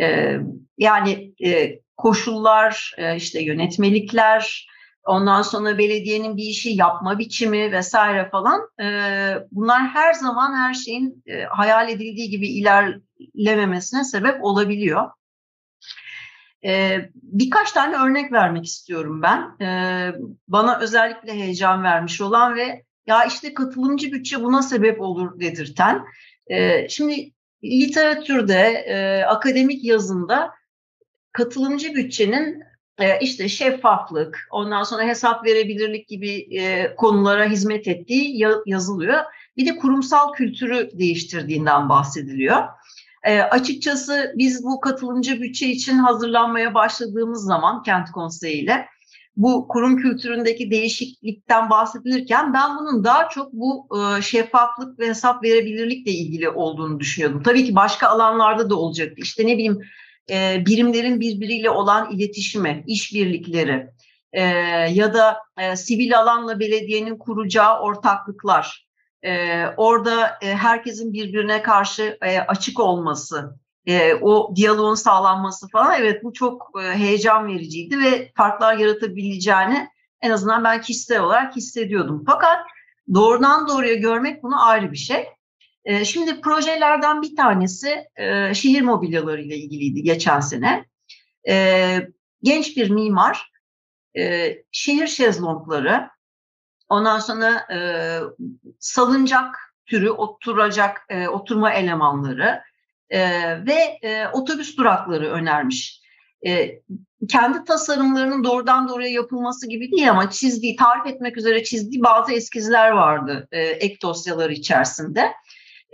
E, 0.00 0.36
yani 0.78 1.34
e, 1.44 1.80
koşullar, 1.96 2.94
e, 2.98 3.16
işte 3.16 3.42
yönetmelikler, 3.42 4.68
ondan 5.04 5.42
sonra 5.42 5.78
belediyenin 5.78 6.36
bir 6.36 6.42
işi 6.44 6.70
yapma 6.70 7.18
biçimi 7.18 7.72
vesaire 7.72 8.28
falan 8.30 8.60
e, 8.80 8.86
bunlar 9.50 9.82
her 9.88 10.12
zaman 10.12 10.54
her 10.54 10.74
şeyin 10.74 11.22
e, 11.26 11.42
hayal 11.42 11.88
edildiği 11.88 12.30
gibi 12.30 12.48
ilerlememesine 12.48 14.04
sebep 14.04 14.44
olabiliyor. 14.44 15.10
Birkaç 17.22 17.72
tane 17.72 17.96
örnek 17.96 18.32
vermek 18.32 18.64
istiyorum 18.64 19.22
ben. 19.22 19.56
Bana 20.48 20.78
özellikle 20.78 21.32
heyecan 21.32 21.82
vermiş 21.82 22.20
olan 22.20 22.56
ve 22.56 22.82
ya 23.06 23.24
işte 23.24 23.54
katılımcı 23.54 24.12
bütçe 24.12 24.42
buna 24.42 24.62
sebep 24.62 25.00
olur 25.00 25.40
dedirten. 25.40 26.04
Şimdi 26.88 27.32
literatürde, 27.64 28.86
akademik 29.28 29.84
yazında 29.84 30.50
katılımcı 31.32 31.94
bütçenin 31.94 32.62
işte 33.20 33.48
şeffaflık, 33.48 34.48
ondan 34.50 34.82
sonra 34.82 35.02
hesap 35.02 35.46
verebilirlik 35.46 36.08
gibi 36.08 36.48
konulara 36.96 37.44
hizmet 37.44 37.88
ettiği 37.88 38.38
ya, 38.38 38.50
yazılıyor. 38.66 39.24
Bir 39.56 39.66
de 39.66 39.76
kurumsal 39.76 40.32
kültürü 40.32 40.90
değiştirdiğinden 40.98 41.88
bahsediliyor. 41.88 42.62
E, 43.24 43.40
açıkçası 43.40 44.34
biz 44.36 44.64
bu 44.64 44.80
katılımcı 44.80 45.40
bütçe 45.40 45.68
için 45.68 45.98
hazırlanmaya 45.98 46.74
başladığımız 46.74 47.44
zaman 47.44 47.82
Kent 47.82 48.10
Konseyi 48.10 48.62
ile 48.62 48.86
bu 49.36 49.68
kurum 49.68 49.96
kültüründeki 49.96 50.70
değişiklikten 50.70 51.70
bahsedilirken 51.70 52.54
ben 52.54 52.76
bunun 52.78 53.04
daha 53.04 53.28
çok 53.28 53.52
bu 53.52 53.88
e, 53.98 54.22
şeffaflık 54.22 54.98
ve 54.98 55.08
hesap 55.08 55.44
verebilirlikle 55.44 56.10
ilgili 56.10 56.48
olduğunu 56.48 57.00
düşünüyordum. 57.00 57.42
Tabii 57.42 57.64
ki 57.64 57.74
başka 57.74 58.08
alanlarda 58.08 58.70
da 58.70 58.76
olacaktı. 58.76 59.14
İşte 59.18 59.46
ne 59.46 59.52
bileyim 59.54 59.80
e, 60.30 60.62
birimlerin 60.66 61.20
birbiriyle 61.20 61.70
olan 61.70 62.10
iletişimi, 62.10 62.84
işbirlikleri 62.86 63.86
e, 64.32 64.42
ya 64.92 65.14
da 65.14 65.38
e, 65.58 65.76
sivil 65.76 66.18
alanla 66.18 66.60
belediyenin 66.60 67.18
kuracağı 67.18 67.80
ortaklıklar, 67.80 68.85
e, 69.26 69.64
orada 69.76 70.38
e, 70.42 70.54
herkesin 70.54 71.12
birbirine 71.12 71.62
karşı 71.62 72.18
e, 72.22 72.38
açık 72.38 72.80
olması, 72.80 73.58
e, 73.86 74.14
o 74.14 74.56
diyaloğun 74.56 74.94
sağlanması 74.94 75.68
falan 75.68 76.00
evet 76.00 76.24
bu 76.24 76.32
çok 76.32 76.70
heyecan 76.74 77.48
vericiydi 77.48 77.98
ve 77.98 78.32
farklar 78.36 78.76
yaratabileceğini 78.76 79.88
en 80.20 80.30
azından 80.30 80.64
ben 80.64 80.80
kişisel 80.80 81.20
olarak 81.20 81.56
hissediyordum. 81.56 82.24
Fakat 82.26 82.58
doğrudan 83.14 83.68
doğruya 83.68 83.94
görmek 83.94 84.42
bunu 84.42 84.66
ayrı 84.66 84.92
bir 84.92 84.96
şey. 84.96 85.26
Şimdi 86.04 86.40
projelerden 86.40 87.22
bir 87.22 87.36
tanesi 87.36 88.04
şehir 88.54 88.82
mobilyaları 88.82 89.42
ile 89.42 89.56
ilgiliydi 89.56 90.02
geçen 90.02 90.40
sene. 90.40 90.84
Genç 92.42 92.76
bir 92.76 92.90
mimar 92.90 93.52
şehir 94.72 95.06
şezlongları, 95.06 96.08
ondan 96.88 97.18
sonra 97.18 97.66
e, 97.74 97.78
salıncak 98.78 99.58
türü 99.86 100.10
oturacak 100.10 101.02
e, 101.08 101.28
oturma 101.28 101.72
elemanları, 101.72 102.62
e, 103.10 103.20
ve 103.66 103.98
e, 104.02 104.28
otobüs 104.28 104.76
durakları 104.76 105.30
önermiş. 105.30 106.00
E, 106.46 106.80
kendi 107.28 107.64
tasarımlarının 107.64 108.44
doğrudan 108.44 108.88
doğruya 108.88 109.08
yapılması 109.08 109.68
gibi 109.68 109.92
değil 109.92 110.10
ama 110.10 110.30
çizdiği, 110.30 110.76
tarif 110.76 111.06
etmek 111.06 111.36
üzere 111.36 111.64
çizdiği 111.64 112.02
bazı 112.02 112.32
eskizler 112.32 112.90
vardı 112.90 113.48
e, 113.52 113.60
ek 113.62 113.96
dosyaları 114.02 114.52
içerisinde. 114.52 115.32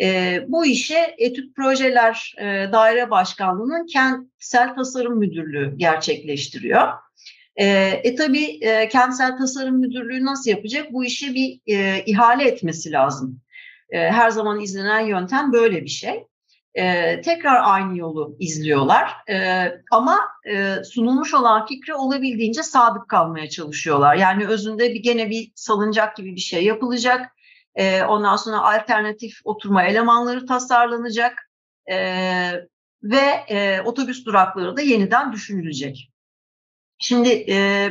E, 0.01 0.39
bu 0.49 0.67
işe 0.67 1.15
Etüt 1.19 1.57
Projeler 1.57 2.35
e, 2.39 2.73
Daire 2.73 3.11
Başkanlığı'nın 3.11 3.87
Kentsel 3.87 4.75
Tasarım 4.75 5.19
Müdürlüğü 5.19 5.75
gerçekleştiriyor. 5.77 6.89
E, 7.57 7.67
e 8.05 8.15
tabii 8.15 8.59
e, 8.61 8.89
Kentsel 8.89 9.37
Tasarım 9.37 9.77
Müdürlüğü 9.77 10.25
nasıl 10.25 10.51
yapacak? 10.51 10.93
Bu 10.93 11.05
işi 11.05 11.35
bir 11.35 11.61
e, 11.67 12.05
ihale 12.05 12.49
etmesi 12.49 12.93
lazım. 12.93 13.41
E, 13.91 13.99
her 13.99 14.31
zaman 14.31 14.61
izlenen 14.61 15.01
yöntem 15.01 15.53
böyle 15.53 15.83
bir 15.83 15.89
şey 15.89 16.25
e, 16.75 17.21
tekrar 17.21 17.61
aynı 17.65 17.99
yolu 17.99 18.37
izliyorlar. 18.39 19.11
E, 19.29 19.67
ama 19.91 20.21
e, 20.51 20.85
sunulmuş 20.85 21.35
olan 21.35 21.67
fikre 21.67 21.95
olabildiğince 21.95 22.63
sadık 22.63 23.09
kalmaya 23.09 23.49
çalışıyorlar. 23.49 24.15
Yani 24.15 24.47
özünde 24.47 24.95
bir 24.95 25.03
gene 25.03 25.31
bir 25.31 25.53
salıncak 25.55 26.17
gibi 26.17 26.35
bir 26.35 26.41
şey 26.41 26.65
yapılacak. 26.65 27.37
E, 27.75 28.03
ondan 28.03 28.37
sonra 28.37 28.61
alternatif 28.61 29.41
oturma 29.45 29.83
elemanları 29.83 30.47
tasarlanacak. 30.47 31.51
E, 31.91 31.97
ve 33.03 33.45
e, 33.49 33.81
otobüs 33.81 34.27
durakları 34.27 34.77
da 34.77 34.83
yeniden 34.83 35.33
düşünülecek. 35.33 36.12
Şimdi 37.03 37.29
e, 37.49 37.89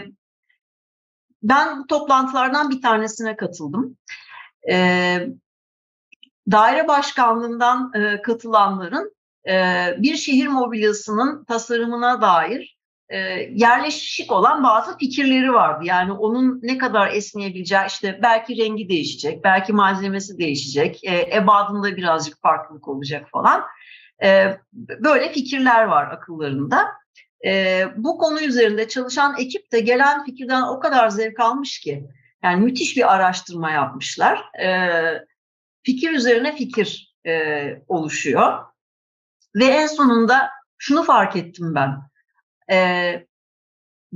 ben 1.43 1.79
bu 1.79 1.87
toplantılardan 1.87 2.69
bir 2.69 2.81
tanesine 2.81 3.35
katıldım. 3.35 3.97
E, 4.71 4.75
daire 6.51 6.87
başkanlığından 6.87 7.91
e, 7.95 8.21
katılanların 8.21 9.15
e, 9.49 9.85
bir 9.97 10.15
şehir 10.15 10.47
mobilyasının 10.47 11.45
tasarımına 11.45 12.21
dair 12.21 12.77
e, 13.09 13.17
yerleşik 13.53 14.31
olan 14.31 14.63
bazı 14.63 14.97
fikirleri 14.97 15.53
vardı. 15.53 15.85
Yani 15.85 16.11
onun 16.11 16.59
ne 16.63 16.77
kadar 16.77 17.11
esneyebileceği 17.11 17.81
işte 17.87 18.19
belki 18.23 18.57
rengi 18.57 18.89
değişecek, 18.89 19.43
belki 19.43 19.73
malzemesi 19.73 20.37
değişecek, 20.37 21.03
e, 21.03 21.35
ebadında 21.35 21.97
birazcık 21.97 22.41
farklılık 22.41 22.87
olacak 22.87 23.27
falan. 23.31 23.63
E, 24.23 24.57
böyle 24.73 25.31
fikirler 25.31 25.83
var 25.83 26.11
akıllarında. 26.11 27.00
E, 27.45 27.85
bu 27.97 28.17
konu 28.17 28.41
üzerinde 28.41 28.87
çalışan 28.87 29.35
ekip 29.39 29.71
de 29.71 29.79
gelen 29.79 30.25
fikirden 30.25 30.61
o 30.61 30.79
kadar 30.79 31.09
zevk 31.09 31.39
almış 31.39 31.79
ki. 31.79 32.07
Yani 32.43 32.63
müthiş 32.63 32.97
bir 32.97 33.13
araştırma 33.13 33.71
yapmışlar. 33.71 34.59
E, 34.63 34.67
fikir 35.83 36.11
üzerine 36.11 36.55
fikir 36.55 37.15
e, 37.27 37.63
oluşuyor. 37.87 38.65
Ve 39.55 39.65
en 39.65 39.87
sonunda 39.87 40.49
şunu 40.77 41.03
fark 41.03 41.35
ettim 41.35 41.75
ben. 41.75 41.97
E, 42.71 42.77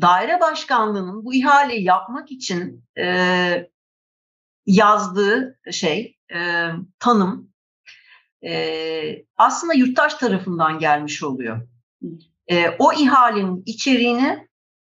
daire 0.02 0.40
başkanlığının 0.40 1.26
bu 1.26 1.34
ihaleyi 1.34 1.84
yapmak 1.84 2.32
için 2.32 2.84
e, 2.98 3.70
yazdığı 4.66 5.60
şey, 5.72 6.18
e, 6.36 6.70
tanım 7.00 7.54
e, 8.46 9.26
aslında 9.38 9.74
yurttaş 9.74 10.14
tarafından 10.14 10.80
gelmiş 10.80 11.24
oluyor. 11.24 11.68
E, 12.52 12.70
o 12.80 12.94
ihalenin 12.94 13.64
içeriğini 13.66 14.48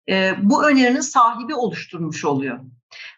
e, 0.09 0.33
bu 0.41 0.69
önerinin 0.69 1.01
sahibi 1.01 1.55
oluşturmuş 1.55 2.25
oluyor. 2.25 2.59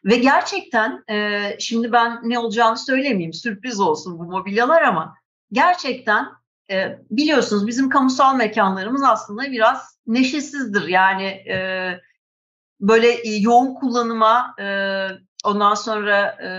Ve 0.06 0.18
gerçekten 0.18 1.04
e, 1.10 1.42
şimdi 1.60 1.92
ben 1.92 2.20
ne 2.24 2.40
olacağını 2.40 2.78
söylemeyeyim 2.78 3.34
sürpriz 3.34 3.80
olsun 3.80 4.20
bu 4.20 4.24
mobilyalar 4.24 4.82
ama 4.82 5.16
gerçekten 5.52 6.28
e, 6.72 7.00
biliyorsunuz 7.12 7.68
bizim 7.68 7.90
kamusal 7.90 8.36
mekanlarımız 8.36 9.04
aslında 9.04 9.52
biraz 9.52 10.00
neşesizdir. 10.08 10.88
Yani 10.88 11.24
e, 11.24 12.00
böyle 12.80 13.08
e, 13.08 13.36
yoğun 13.36 13.74
kullanıma 13.74 14.56
e, 14.60 14.66
ondan 15.46 15.74
sonra 15.74 16.38
e, 16.44 16.50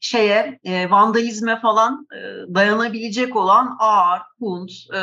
şeye 0.00 0.58
e, 0.64 0.90
vandalizme 0.90 1.60
falan 1.60 2.06
e, 2.12 2.18
dayanabilecek 2.54 3.36
olan 3.36 3.76
ağır, 3.78 4.20
kunt, 4.38 4.70
e, 4.90 4.98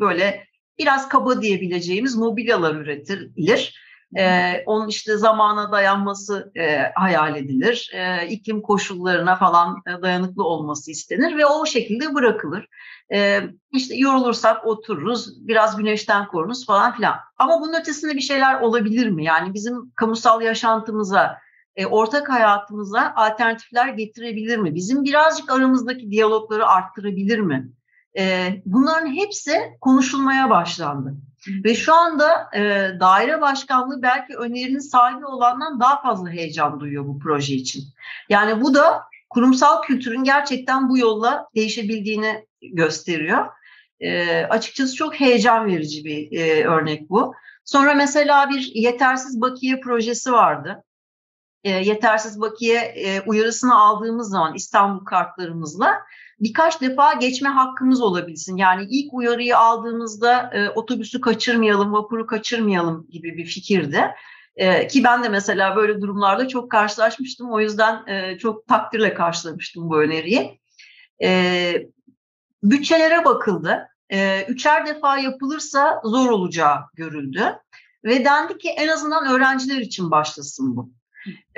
böyle 0.00 0.46
biraz 0.78 1.08
kaba 1.08 1.42
diyebileceğimiz 1.42 2.16
mobilyalar 2.16 2.74
üretilir. 2.74 3.86
Ee, 4.18 4.62
onun 4.66 4.88
işte 4.88 5.16
zamana 5.16 5.72
dayanması 5.72 6.52
e, 6.56 6.92
hayal 6.94 7.36
edilir. 7.36 7.90
E, 7.94 8.28
iklim 8.28 8.62
koşullarına 8.62 9.36
falan 9.36 9.82
e, 9.86 10.02
dayanıklı 10.02 10.44
olması 10.44 10.90
istenir 10.90 11.36
ve 11.36 11.46
o 11.46 11.66
şekilde 11.66 12.14
bırakılır. 12.14 12.68
E, 13.14 13.40
işte 13.72 13.96
yorulursak 13.96 14.66
otururuz, 14.66 15.48
biraz 15.48 15.76
güneşten 15.76 16.28
korunuz 16.28 16.66
falan 16.66 16.96
filan. 16.96 17.16
Ama 17.38 17.60
bunun 17.60 17.80
ötesinde 17.80 18.14
bir 18.14 18.20
şeyler 18.20 18.60
olabilir 18.60 19.08
mi? 19.08 19.24
Yani 19.24 19.54
bizim 19.54 19.90
kamusal 19.90 20.42
yaşantımıza, 20.42 21.38
e, 21.76 21.86
ortak 21.86 22.28
hayatımıza 22.28 23.12
alternatifler 23.16 23.88
getirebilir 23.88 24.58
mi? 24.58 24.74
Bizim 24.74 25.04
birazcık 25.04 25.52
aramızdaki 25.52 26.10
diyalogları 26.10 26.66
arttırabilir 26.66 27.38
mi? 27.38 27.70
E, 28.16 28.54
bunların 28.66 29.14
hepsi 29.14 29.60
konuşulmaya 29.80 30.50
başlandı. 30.50 31.14
Ve 31.64 31.74
şu 31.74 31.94
anda 31.94 32.50
e, 32.54 32.60
daire 33.00 33.40
başkanlığı 33.40 34.02
belki 34.02 34.36
önerinin 34.36 34.78
sahibi 34.78 35.26
olandan 35.26 35.80
daha 35.80 36.02
fazla 36.02 36.30
heyecan 36.30 36.80
duyuyor 36.80 37.06
bu 37.06 37.18
proje 37.18 37.54
için. 37.54 37.84
Yani 38.28 38.62
bu 38.62 38.74
da 38.74 39.02
kurumsal 39.30 39.82
kültürün 39.82 40.24
gerçekten 40.24 40.88
bu 40.88 40.98
yolla 40.98 41.48
değişebildiğini 41.54 42.46
gösteriyor. 42.62 43.46
E, 44.00 44.42
açıkçası 44.44 44.94
çok 44.94 45.20
heyecan 45.20 45.66
verici 45.66 46.04
bir 46.04 46.38
e, 46.38 46.64
örnek 46.64 47.10
bu. 47.10 47.34
Sonra 47.64 47.94
mesela 47.94 48.50
bir 48.50 48.70
yetersiz 48.74 49.40
bakiye 49.40 49.80
projesi 49.80 50.32
vardı. 50.32 50.84
E, 51.64 51.70
yetersiz 51.70 52.40
bakiye 52.40 52.80
e, 52.80 53.20
uyarısını 53.20 53.80
aldığımız 53.80 54.30
zaman 54.30 54.54
İstanbul 54.54 55.04
kartlarımızla 55.04 56.02
birkaç 56.40 56.80
defa 56.80 57.12
geçme 57.12 57.48
hakkımız 57.48 58.00
olabilsin. 58.00 58.56
Yani 58.56 58.86
ilk 58.90 59.14
uyarıyı 59.14 59.58
aldığımızda 59.58 60.50
e, 60.54 60.70
otobüsü 60.70 61.20
kaçırmayalım, 61.20 61.92
vapuru 61.92 62.26
kaçırmayalım 62.26 63.06
gibi 63.10 63.36
bir 63.36 63.44
fikirdi. 63.44 64.04
E, 64.56 64.86
ki 64.86 65.04
ben 65.04 65.24
de 65.24 65.28
mesela 65.28 65.76
böyle 65.76 66.00
durumlarda 66.00 66.48
çok 66.48 66.70
karşılaşmıştım. 66.70 67.52
O 67.52 67.60
yüzden 67.60 68.06
e, 68.06 68.38
çok 68.38 68.66
takdirle 68.66 69.14
karşılamıştım 69.14 69.90
bu 69.90 70.00
öneriyi. 70.00 70.60
E, 71.22 71.72
bütçelere 72.62 73.24
bakıldı. 73.24 73.88
E, 74.12 74.44
üçer 74.48 74.86
defa 74.86 75.18
yapılırsa 75.18 76.00
zor 76.04 76.30
olacağı 76.30 76.78
görüldü. 76.94 77.58
Ve 78.04 78.24
dendi 78.24 78.58
ki 78.58 78.68
en 78.68 78.88
azından 78.88 79.26
öğrenciler 79.32 79.76
için 79.76 80.10
başlasın 80.10 80.76
bu. 80.76 80.90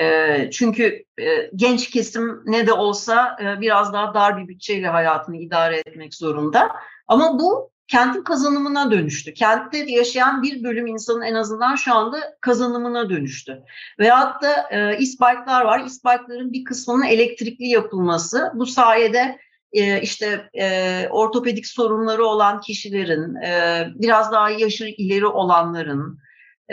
E, 0.01 0.51
çünkü 0.51 1.05
e, 1.21 1.51
genç 1.57 1.91
kesim 1.91 2.43
ne 2.47 2.67
de 2.67 2.73
olsa 2.73 3.37
e, 3.43 3.61
biraz 3.61 3.93
daha 3.93 4.15
dar 4.15 4.39
bir 4.39 4.49
bütçeyle 4.49 4.89
hayatını 4.89 5.37
idare 5.37 5.79
etmek 5.87 6.15
zorunda. 6.15 6.71
Ama 7.09 7.39
bu 7.39 7.71
kentin 7.89 8.23
kazanımına 8.23 8.91
dönüştü. 8.91 9.35
Kentte 9.35 9.79
yaşayan 9.79 10.43
bir 10.43 10.65
bölüm 10.65 10.87
insanın 10.87 11.23
en 11.23 11.35
azından 11.35 11.77
şu 11.77 11.95
anda 11.95 12.37
kazanımına 12.41 13.11
dönüştü. 13.11 13.63
Veyahut 13.99 14.43
da 14.43 14.69
e, 14.71 14.99
isbike'lar 14.99 15.65
var. 15.65 15.85
İsbike'ların 15.87 16.53
bir 16.53 16.65
kısmının 16.65 17.05
elektrikli 17.05 17.67
yapılması. 17.67 18.53
Bu 18.55 18.67
sayede 18.67 19.39
e, 19.73 20.01
işte 20.01 20.51
e, 20.59 21.09
ortopedik 21.11 21.67
sorunları 21.67 22.25
olan 22.25 22.61
kişilerin, 22.61 23.35
e, 23.35 23.85
biraz 23.95 24.33
daha 24.33 24.51
yaşı 24.51 24.85
ileri 24.85 25.27
olanların, 25.27 26.19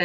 e, 0.00 0.04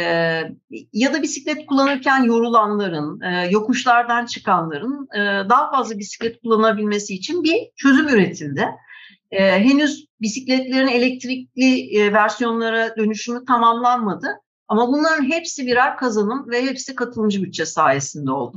ya 0.92 1.14
da 1.14 1.22
bisiklet 1.22 1.66
kullanırken 1.66 2.22
yorulanların, 2.24 3.20
e, 3.20 3.48
yokuşlardan 3.50 4.26
çıkanların 4.26 5.08
e, 5.14 5.48
daha 5.48 5.70
fazla 5.70 5.98
bisiklet 5.98 6.40
kullanabilmesi 6.42 7.14
için 7.14 7.44
bir 7.44 7.70
çözüm 7.76 8.08
üretildi. 8.08 8.68
E, 9.30 9.64
henüz 9.64 10.06
bisikletlerin 10.20 10.88
elektrikli 10.88 11.98
e, 11.98 12.12
versiyonlara 12.12 12.96
dönüşümü 12.96 13.44
tamamlanmadı. 13.44 14.28
Ama 14.68 14.88
bunların 14.88 15.30
hepsi 15.30 15.66
birer 15.66 15.96
kazanım 15.96 16.50
ve 16.50 16.66
hepsi 16.66 16.94
katılımcı 16.94 17.42
bütçe 17.42 17.66
sayesinde 17.66 18.30
oldu. 18.30 18.56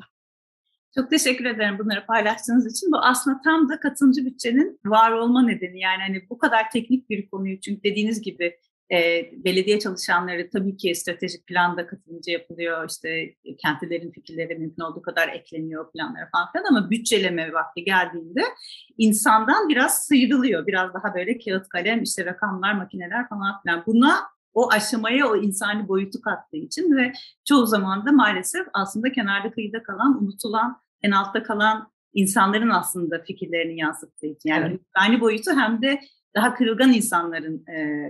Çok 0.96 1.10
teşekkür 1.10 1.46
ederim 1.46 1.80
bunları 1.80 2.06
paylaştığınız 2.06 2.78
için. 2.78 2.92
Bu 2.92 2.98
aslında 2.98 3.42
tam 3.44 3.70
da 3.70 3.80
katılımcı 3.80 4.26
bütçenin 4.26 4.80
var 4.86 5.12
olma 5.12 5.44
nedeni. 5.46 5.80
Yani 5.80 6.02
hani 6.08 6.30
bu 6.30 6.38
kadar 6.38 6.72
teknik 6.72 7.10
bir 7.10 7.30
konuyu 7.30 7.60
çünkü 7.60 7.84
dediğiniz 7.84 8.22
gibi 8.22 8.60
e, 8.92 9.30
belediye 9.46 9.80
çalışanları 9.80 10.50
tabii 10.50 10.78
ki 10.78 10.96
stratejik 10.96 11.48
planda 11.48 11.88
katılımcı 11.88 12.32
yapılıyor. 12.32 12.90
İşte 12.90 13.36
kentlilerin 13.58 14.12
fikirleri 14.12 14.56
mümkün 14.56 14.84
olduğu 14.84 15.02
kadar 15.02 15.28
ekleniyor 15.28 15.92
planlara 15.92 16.30
falan 16.32 16.52
filan 16.52 16.66
ama 16.66 16.90
bütçeleme 16.90 17.54
vakti 17.54 17.84
geldiğinde 17.84 18.42
insandan 18.98 19.70
biraz 19.70 20.04
sıyrılıyor. 20.04 20.68
Biraz 20.68 20.94
daha 20.94 21.16
böyle 21.16 21.38
kağıt 21.38 21.70
kalem, 21.70 22.04
işte 22.04 22.26
rakamlar, 22.26 22.74
makineler 22.74 23.30
falan 23.30 23.62
filan. 23.62 23.84
Buna 23.88 24.20
o 24.54 24.72
aşamaya 24.72 25.28
o 25.28 25.36
insani 25.36 25.88
boyutu 25.88 26.22
kattığı 26.22 26.58
için 26.58 26.98
ve 26.98 27.14
çoğu 27.46 27.66
zaman 27.66 28.06
da 28.06 28.12
maalesef 28.12 28.68
aslında 28.74 29.12
kenarda 29.12 29.52
kıyıda 29.52 29.84
kalan, 29.84 30.24
unutulan, 30.24 30.82
en 31.04 31.12
altta 31.12 31.44
kalan 31.44 31.92
insanların 32.14 32.70
aslında 32.70 33.20
fikirlerini 33.20 33.80
yansıttığı 33.80 34.26
için. 34.26 34.50
Yani 34.50 34.66
evet. 34.66 34.82
insani 34.96 35.22
boyutu 35.22 35.52
hem 35.52 35.82
de 35.82 36.00
daha 36.36 36.56
kırılgan 36.56 36.94
insanların 36.94 37.66
e, 37.68 38.10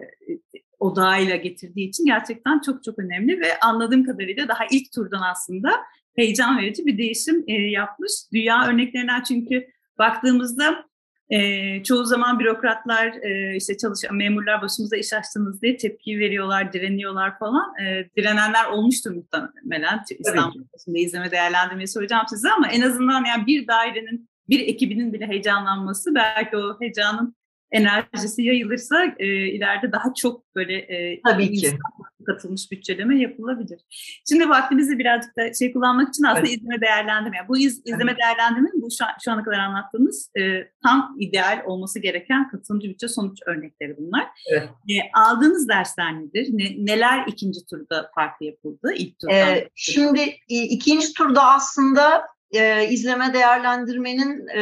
odağıyla 0.80 1.36
getirdiği 1.36 1.90
için 1.90 2.06
gerçekten 2.06 2.60
çok 2.60 2.84
çok 2.84 3.00
önemli 3.00 3.40
ve 3.40 3.60
anladığım 3.60 4.06
kadarıyla 4.06 4.48
daha 4.48 4.64
ilk 4.72 4.92
turdan 4.92 5.22
aslında 5.22 5.72
heyecan 6.16 6.58
verici 6.58 6.86
bir 6.86 6.98
değişim 6.98 7.44
e, 7.48 7.54
yapmış. 7.54 8.12
Dünya 8.34 8.68
örneklerinden 8.68 9.24
çünkü 9.24 9.68
baktığımızda 10.00 10.86
e, 11.30 11.84
çoğu 11.84 12.06
zaman 12.06 12.40
bürokratlar, 12.40 13.08
e, 13.08 13.56
işte 13.56 13.78
çalışan 13.78 14.16
memurlar 14.16 14.62
başımıza 14.62 14.98
iş 14.98 15.14
açtınız 15.14 15.62
diye 15.62 15.78
tepki 15.78 16.20
veriyorlar, 16.20 16.74
direniyorlar 16.74 17.40
falan. 17.40 17.80
E, 17.82 18.10
direnenler 18.18 18.66
olmuştur 18.66 19.12
muhtemelen. 19.12 20.00
İstanbul'da 20.20 21.00
izleme 21.00 21.32
değerlendirmeyi 21.32 21.88
soracağım 21.88 22.26
size 22.30 22.52
ama 22.52 22.68
en 22.68 22.82
azından 22.82 23.26
yani 23.26 23.48
bir 23.48 23.68
dairenin, 23.68 24.30
bir 24.50 24.60
ekibinin 24.60 25.14
bile 25.14 25.28
heyecanlanması 25.28 26.16
belki 26.16 26.58
o 26.58 26.82
heyecanın 26.82 27.36
enerjisi 27.72 28.44
yayılırsa 28.44 29.06
e, 29.20 29.28
ileride 29.28 29.92
daha 29.92 30.14
çok 30.14 30.56
böyle 30.56 30.78
e, 30.78 31.22
Tabii 31.22 31.54
ki. 31.54 31.78
katılmış 32.26 32.72
bütçeleme 32.72 33.20
yapılabilir. 33.20 33.82
Şimdi 34.30 34.50
vaktimizi 34.50 35.00
birazcık 35.00 35.38
da 35.38 35.54
şey 35.54 35.74
kullanmak 35.74 36.10
için 36.10 36.24
aslında 36.24 36.48
evet. 36.48 36.58
izleme 36.58 36.82
değerlendirme. 36.82 37.38
Yani 37.38 37.48
bu 37.48 37.58
iz, 37.58 37.82
izleme 37.86 38.12
evet. 38.12 38.20
değerlendirmenin 38.20 38.82
bu 38.82 38.88
şu, 38.92 39.06
şu 39.24 39.32
ana 39.32 39.44
kadar 39.44 39.60
anlattığımız 39.60 40.32
e, 40.38 40.42
tam 40.84 41.16
ideal 41.20 41.62
olması 41.66 42.00
gereken 42.00 42.50
katılımcı 42.50 42.90
bütçe 42.90 43.08
sonuç 43.08 43.40
örnekleri 43.46 43.98
bunlar. 43.98 44.28
Evet. 44.52 44.70
E, 44.70 44.94
aldığınız 45.14 45.70
dersler 45.70 46.20
nedir? 46.20 46.48
Ne, 46.52 46.86
neler 46.94 47.24
ikinci 47.28 47.66
turda 47.66 48.12
farklı 48.16 48.46
yapıldı? 48.46 48.94
İlk 48.96 49.20
turda. 49.20 49.34
E, 49.34 49.70
şimdi 49.76 50.38
ikinci 50.50 51.14
turda 51.14 51.44
aslında 51.44 52.28
e, 52.52 52.88
izleme 52.90 53.34
değerlendirmenin 53.34 54.48
e, 54.48 54.62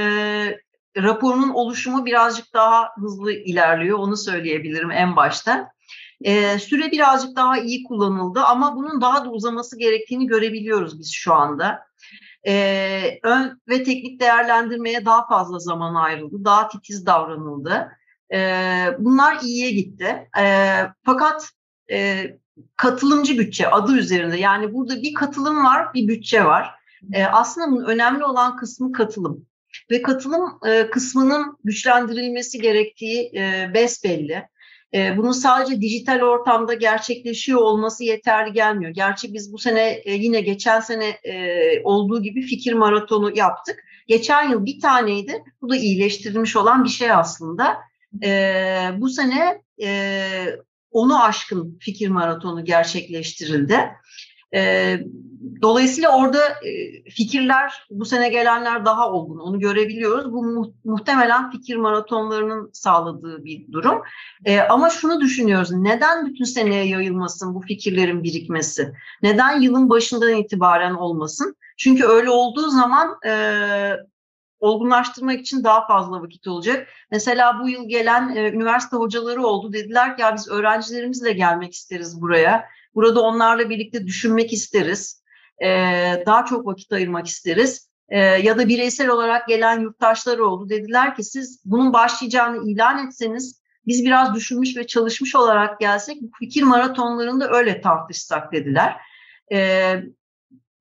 raporunun 0.97 1.49
oluşumu 1.49 2.05
birazcık 2.05 2.53
daha 2.53 2.89
hızlı 2.95 3.31
ilerliyor. 3.31 3.99
Onu 3.99 4.17
söyleyebilirim 4.17 4.91
en 4.91 5.15
başta. 5.15 5.73
Ee, 6.21 6.59
süre 6.59 6.91
birazcık 6.91 7.35
daha 7.35 7.57
iyi 7.57 7.83
kullanıldı 7.83 8.39
ama 8.39 8.75
bunun 8.75 9.01
daha 9.01 9.25
da 9.25 9.29
uzaması 9.29 9.79
gerektiğini 9.79 10.27
görebiliyoruz 10.27 10.99
biz 10.99 11.11
şu 11.13 11.33
anda. 11.33 11.79
Ee, 12.47 13.19
ön 13.23 13.61
ve 13.69 13.83
teknik 13.83 14.19
değerlendirmeye 14.19 15.05
daha 15.05 15.27
fazla 15.27 15.59
zaman 15.59 15.95
ayrıldı, 15.95 16.45
daha 16.45 16.67
titiz 16.67 17.05
davranıldı. 17.05 17.91
Ee, 18.33 18.87
bunlar 18.99 19.37
iyiye 19.41 19.71
gitti. 19.71 20.29
Ee, 20.39 20.77
fakat 21.03 21.49
e, 21.91 22.25
katılımcı 22.75 23.37
bütçe 23.37 23.69
adı 23.69 23.95
üzerinde 23.97 24.37
yani 24.37 24.73
burada 24.73 24.95
bir 24.95 25.13
katılım 25.13 25.65
var, 25.65 25.93
bir 25.93 26.07
bütçe 26.07 26.45
var. 26.45 26.71
Ee, 27.13 27.25
aslında 27.25 27.71
bunun 27.71 27.85
önemli 27.85 28.25
olan 28.25 28.57
kısmı 28.57 28.91
katılım 28.91 29.45
ve 29.91 30.01
katılım 30.01 30.59
e, 30.67 30.89
kısmının 30.89 31.57
güçlendirilmesi 31.63 32.61
gerektiği 32.61 33.31
e, 33.35 33.71
besbelli. 33.73 34.47
E, 34.93 35.17
bunun 35.17 35.31
sadece 35.31 35.81
dijital 35.81 36.21
ortamda 36.21 36.73
gerçekleşiyor 36.73 37.59
olması 37.59 38.03
yeterli 38.03 38.53
gelmiyor. 38.53 38.91
Gerçi 38.91 39.33
biz 39.33 39.53
bu 39.53 39.57
sene 39.57 40.01
e, 40.05 40.13
yine 40.13 40.41
geçen 40.41 40.79
sene 40.79 41.07
e, 41.07 41.81
olduğu 41.83 42.23
gibi 42.23 42.41
fikir 42.41 42.73
maratonu 42.73 43.37
yaptık. 43.37 43.83
Geçen 44.07 44.49
yıl 44.49 44.65
bir 44.65 44.79
taneydi. 44.79 45.43
Bu 45.61 45.69
da 45.69 45.75
iyileştirilmiş 45.75 46.55
olan 46.55 46.83
bir 46.83 46.89
şey 46.89 47.11
aslında. 47.11 47.77
E, 48.23 48.29
bu 48.97 49.09
sene 49.09 49.61
e, 49.83 50.55
onu 50.91 51.23
aşkın 51.23 51.77
fikir 51.81 52.09
maratonu 52.09 52.65
gerçekleştirildi. 52.65 53.79
E, 54.53 54.99
dolayısıyla 55.61 56.17
orada 56.17 56.39
e, 56.47 57.03
fikirler 57.09 57.87
bu 57.89 58.05
sene 58.05 58.29
gelenler 58.29 58.85
daha 58.85 59.11
olgun 59.11 59.39
onu 59.39 59.59
görebiliyoruz. 59.59 60.33
Bu 60.33 60.43
mu, 60.43 60.73
muhtemelen 60.83 61.51
fikir 61.51 61.75
maratonlarının 61.75 62.69
sağladığı 62.73 63.43
bir 63.43 63.71
durum. 63.71 64.01
E, 64.45 64.59
ama 64.59 64.89
şunu 64.89 65.21
düşünüyoruz 65.21 65.71
neden 65.71 66.25
bütün 66.25 66.45
seneye 66.45 66.87
yayılmasın 66.87 67.55
bu 67.55 67.61
fikirlerin 67.61 68.23
birikmesi? 68.23 68.93
Neden 69.21 69.61
yılın 69.61 69.89
başından 69.89 70.35
itibaren 70.35 70.93
olmasın? 70.93 71.55
Çünkü 71.77 72.05
öyle 72.05 72.29
olduğu 72.29 72.69
zaman 72.69 73.17
e, 73.25 73.33
olgunlaştırmak 74.59 75.39
için 75.39 75.63
daha 75.63 75.87
fazla 75.87 76.21
vakit 76.21 76.47
olacak. 76.47 76.87
Mesela 77.11 77.59
bu 77.63 77.69
yıl 77.69 77.89
gelen 77.89 78.35
e, 78.35 78.49
üniversite 78.49 78.97
hocaları 78.97 79.43
oldu. 79.45 79.73
Dediler 79.73 80.15
ki 80.15 80.21
ya 80.21 80.35
biz 80.35 80.47
öğrencilerimizle 80.47 81.33
gelmek 81.33 81.73
isteriz 81.73 82.21
buraya. 82.21 82.65
Burada 82.95 83.21
onlarla 83.21 83.69
birlikte 83.69 84.07
düşünmek 84.07 84.53
isteriz. 84.53 85.23
E, 85.63 85.67
daha 86.25 86.45
çok 86.45 86.67
vakit 86.67 86.91
ayırmak 86.91 87.27
isteriz. 87.27 87.89
E, 88.09 88.19
ya 88.19 88.57
da 88.57 88.67
bireysel 88.67 89.09
olarak 89.09 89.47
gelen 89.47 89.79
yurttaşları 89.79 90.45
oldu. 90.45 90.69
Dediler 90.69 91.15
ki 91.15 91.23
siz 91.23 91.61
bunun 91.65 91.93
başlayacağını 91.93 92.71
ilan 92.71 93.07
etseniz 93.07 93.63
biz 93.87 94.05
biraz 94.05 94.35
düşünmüş 94.35 94.77
ve 94.77 94.87
çalışmış 94.87 95.35
olarak 95.35 95.79
gelsek 95.79 96.21
bu 96.21 96.27
fikir 96.39 96.63
maratonlarında 96.63 97.49
öyle 97.51 97.81
tartışsak 97.81 98.53
dediler. 98.53 98.95
E, 99.51 99.95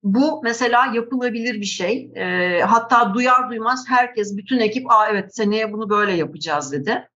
bu 0.03 0.41
mesela 0.43 0.85
yapılabilir 0.93 1.61
bir 1.61 1.65
şey. 1.65 2.13
Hatta 2.61 3.13
duyar 3.13 3.49
duymaz 3.49 3.85
herkes, 3.87 4.37
bütün 4.37 4.59
ekip, 4.59 4.91
Aa, 4.91 5.07
evet 5.09 5.35
seneye 5.35 5.73
bunu 5.73 5.89
böyle 5.89 6.11
yapacağız 6.11 6.71
dedi. 6.71 7.09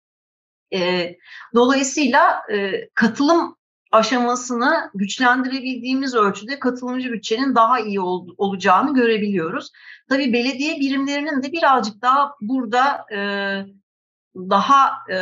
Dolayısıyla 1.55 2.43
e, 2.53 2.89
katılım 2.95 3.57
aşamasını 3.95 4.91
güçlendirebildiğimiz 4.95 6.15
ölçüde 6.15 6.59
katılımcı 6.59 7.13
bütçenin 7.13 7.55
daha 7.55 7.81
iyi 7.81 8.01
ol, 8.01 8.29
olacağını 8.39 8.95
görebiliyoruz. 8.95 9.71
Tabii 10.09 10.33
belediye 10.33 10.81
birimlerinin 10.81 11.43
de 11.43 11.53
birazcık 11.53 12.03
daha 12.03 12.35
burada 12.41 13.07
e, 13.13 13.19
daha 14.37 14.91
e, 15.11 15.17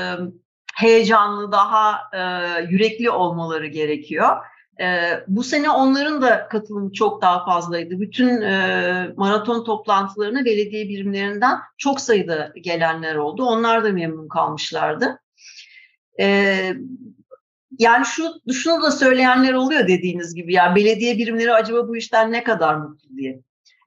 heyecanlı, 0.74 1.52
daha 1.52 2.00
e, 2.12 2.20
yürekli 2.68 3.10
olmaları 3.10 3.66
gerekiyor. 3.66 4.36
E, 4.80 5.10
bu 5.28 5.42
sene 5.42 5.70
onların 5.70 6.22
da 6.22 6.48
katılımı 6.48 6.92
çok 6.92 7.22
daha 7.22 7.44
fazlaydı. 7.44 8.00
Bütün 8.00 8.40
e, 8.40 9.12
maraton 9.16 9.64
toplantılarına 9.64 10.44
belediye 10.44 10.88
birimlerinden 10.88 11.58
çok 11.78 12.00
sayıda 12.00 12.52
gelenler 12.60 13.14
oldu. 13.14 13.44
Onlar 13.44 13.84
da 13.84 13.92
memnun 13.92 14.28
kalmışlardı. 14.28 15.20
E, 16.20 16.74
yani 17.78 18.06
şu 18.06 18.52
şunu 18.52 18.82
da 18.82 18.90
söyleyenler 18.90 19.52
oluyor 19.52 19.88
dediğiniz 19.88 20.34
gibi 20.34 20.54
ya 20.54 20.74
belediye 20.74 21.18
birimleri 21.18 21.52
acaba 21.52 21.88
bu 21.88 21.96
işten 21.96 22.32
ne 22.32 22.44
kadar 22.44 22.74
mutlu 22.74 23.16
diye. 23.16 23.40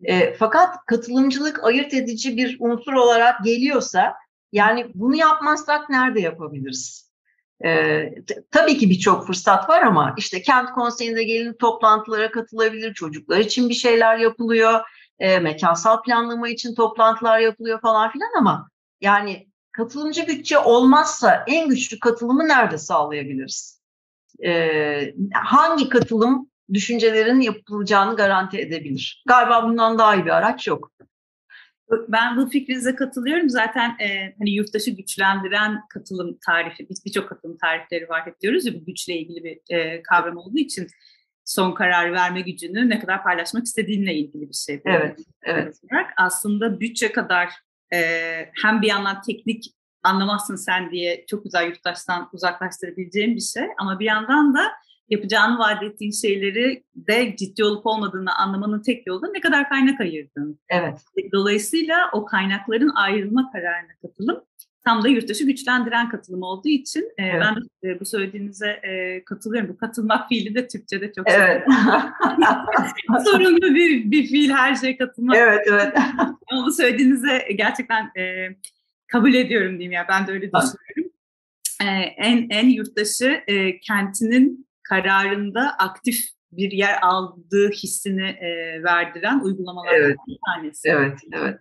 E, 0.04 0.34
fakat 0.34 0.86
katılımcılık 0.86 1.63
ayırt 1.63 1.93
edici 1.93 2.38
bir 2.38 2.58
unsur 2.60 2.93
olarak 2.93 3.43
geliyorsa 3.43 4.13
yani 4.52 4.88
bunu 4.95 5.15
yapmazsak 5.15 5.89
nerede 5.89 6.21
yapabiliriz? 6.21 7.06
Ee, 7.65 8.15
tabii 8.52 8.78
ki 8.78 8.89
birçok 8.89 9.28
fırsat 9.28 9.69
var 9.69 9.82
ama 9.82 10.15
işte 10.17 10.41
kent 10.41 10.71
konseyinde 10.71 11.24
gelin 11.24 11.54
toplantılara 11.54 12.32
katılabilir, 12.32 12.93
çocuklar 12.93 13.38
için 13.38 13.69
bir 13.69 13.74
şeyler 13.74 14.17
yapılıyor, 14.17 14.80
e, 15.19 15.39
mekansal 15.39 16.02
planlama 16.02 16.50
için 16.50 16.76
toplantılar 16.76 17.39
yapılıyor 17.39 17.82
falan 17.82 18.12
filan 18.12 18.30
ama 18.38 18.69
yani 19.02 19.48
katılımcı 19.71 20.28
bütçe 20.28 20.60
olmazsa 20.60 21.43
en 21.48 21.69
güçlü 21.69 22.00
katılımı 22.00 22.48
nerede 22.48 22.78
sağlayabiliriz? 22.78 23.74
Ee, 24.45 25.13
hangi 25.34 25.89
katılım 25.89 26.50
düşüncelerin 26.74 27.41
yapılacağını 27.41 28.15
garanti 28.15 28.58
edebilir? 28.58 29.24
Galiba 29.28 29.63
bundan 29.63 30.00
daha 30.00 30.15
iyi 30.15 30.26
bir 30.26 30.38
araç 30.38 30.67
yok. 30.67 30.91
Ben 32.08 32.38
bu 32.38 32.50
fikrinize 32.50 32.95
katılıyorum. 32.95 33.50
Zaten 33.50 33.89
e, 33.89 34.36
hani 34.38 34.52
yurttaşı 34.56 34.91
güçlendiren 34.91 35.82
katılım 35.89 36.38
tarifi, 36.45 36.89
biz 36.89 37.06
birçok 37.06 37.30
katılım 37.30 37.58
tarifleri 37.58 38.10
var 38.10 38.26
hep 38.26 38.41
diyoruz 38.41 38.65
ya 38.65 38.74
bu 38.74 38.86
güçle 38.86 39.17
ilgili 39.17 39.43
bir 39.43 39.76
e, 39.76 40.04
kavram 40.04 40.38
olduğu 40.38 40.58
için 40.58 40.88
son 41.45 41.74
karar 41.74 42.13
verme 42.13 42.41
gücünü 42.41 42.89
ne 42.89 43.00
kadar 43.00 43.24
paylaşmak 43.24 43.65
istediğinle 43.65 44.15
ilgili 44.15 44.50
bir 44.50 44.54
şey. 44.54 44.82
Evet, 44.86 45.19
evet. 45.43 45.80
Olarak. 45.91 46.13
Aslında 46.17 46.80
bütçe 46.80 47.12
kadar 47.12 47.50
e, 47.93 48.00
hem 48.63 48.82
bir 48.82 48.88
yandan 48.88 49.21
teknik 49.21 49.65
anlamazsın 50.06 50.56
sen 50.56 50.91
diye 50.91 51.26
çok 51.28 51.44
güzel 51.44 51.68
yurttaştan 51.68 52.30
uzaklaştırabileceğim 52.34 53.36
bir 53.36 53.41
şey 53.41 53.68
ama 53.78 54.00
bir 54.00 54.06
yandan 54.06 54.54
da 54.54 54.72
yapacağını 55.10 55.60
vaat 55.60 55.84
ettiğin 55.84 56.12
şeyleri 56.12 56.84
de 56.96 57.36
ciddi 57.36 57.63
olup 57.63 57.86
olmadığını 57.86 58.36
anlamanın 58.36 58.82
tek 58.82 59.08
yolu 59.08 59.34
ne 59.34 59.39
kadar 59.39 59.70
kaynak 59.70 60.02
ayırdın. 60.02 60.60
Evet. 60.70 61.02
Dolayısıyla 61.34 62.10
o 62.13 62.26
kaynakların 62.26 62.91
ayrılma 62.96 63.52
kararına 63.52 63.96
katılım 64.02 64.41
tam 64.86 65.04
da 65.04 65.08
yurttaşı 65.08 65.46
güçlendiren 65.46 66.10
katılım 66.10 66.44
olduğu 66.44 66.70
için 66.70 67.02
e, 67.18 67.24
evet. 67.24 67.41
ben 67.41 67.56
de 67.84 68.00
bu 68.00 68.06
söylediğinize 68.06 68.68
e, 68.68 69.24
katılıyorum. 69.24 69.70
Bu 69.70 69.78
katılmak 69.78 70.30
fiili 70.30 70.56
de 70.56 70.68
Türkçe'de 70.68 71.13
çok 71.13 71.30
evet. 71.30 71.63
sorunlu 73.26 73.76
bir, 73.76 74.12
bir 74.12 74.28
fiil 74.28 74.50
her 74.50 74.76
şey 74.76 74.98
katılmak. 74.98 75.38
Evet, 75.38 75.68
evet. 75.68 75.98
Bu 76.52 76.72
söylediğinize 76.72 77.48
gerçekten 77.56 78.12
e, 78.18 78.48
kabul 79.08 79.34
ediyorum 79.34 79.72
diyeyim 79.72 79.91
ya 79.91 80.06
ben 80.10 80.28
de 80.28 80.32
öyle 80.32 80.52
düşünüyorum. 80.52 81.12
E, 81.82 81.86
en 82.18 82.50
en 82.50 82.70
yurttaşı 82.70 83.44
e, 83.48 83.80
kentinin 83.80 84.68
kararında 84.84 85.76
aktif 85.78 86.26
bir 86.52 86.72
yer 86.72 87.00
aldığı 87.02 87.70
hissini 87.72 88.28
e, 88.28 88.84
verdiren 88.84 89.39
uygulamalardan 89.39 90.02
evet. 90.02 90.18
bir 90.28 90.38
tanesi. 90.46 90.89
Evet, 90.89 91.20
evet. 91.34 91.60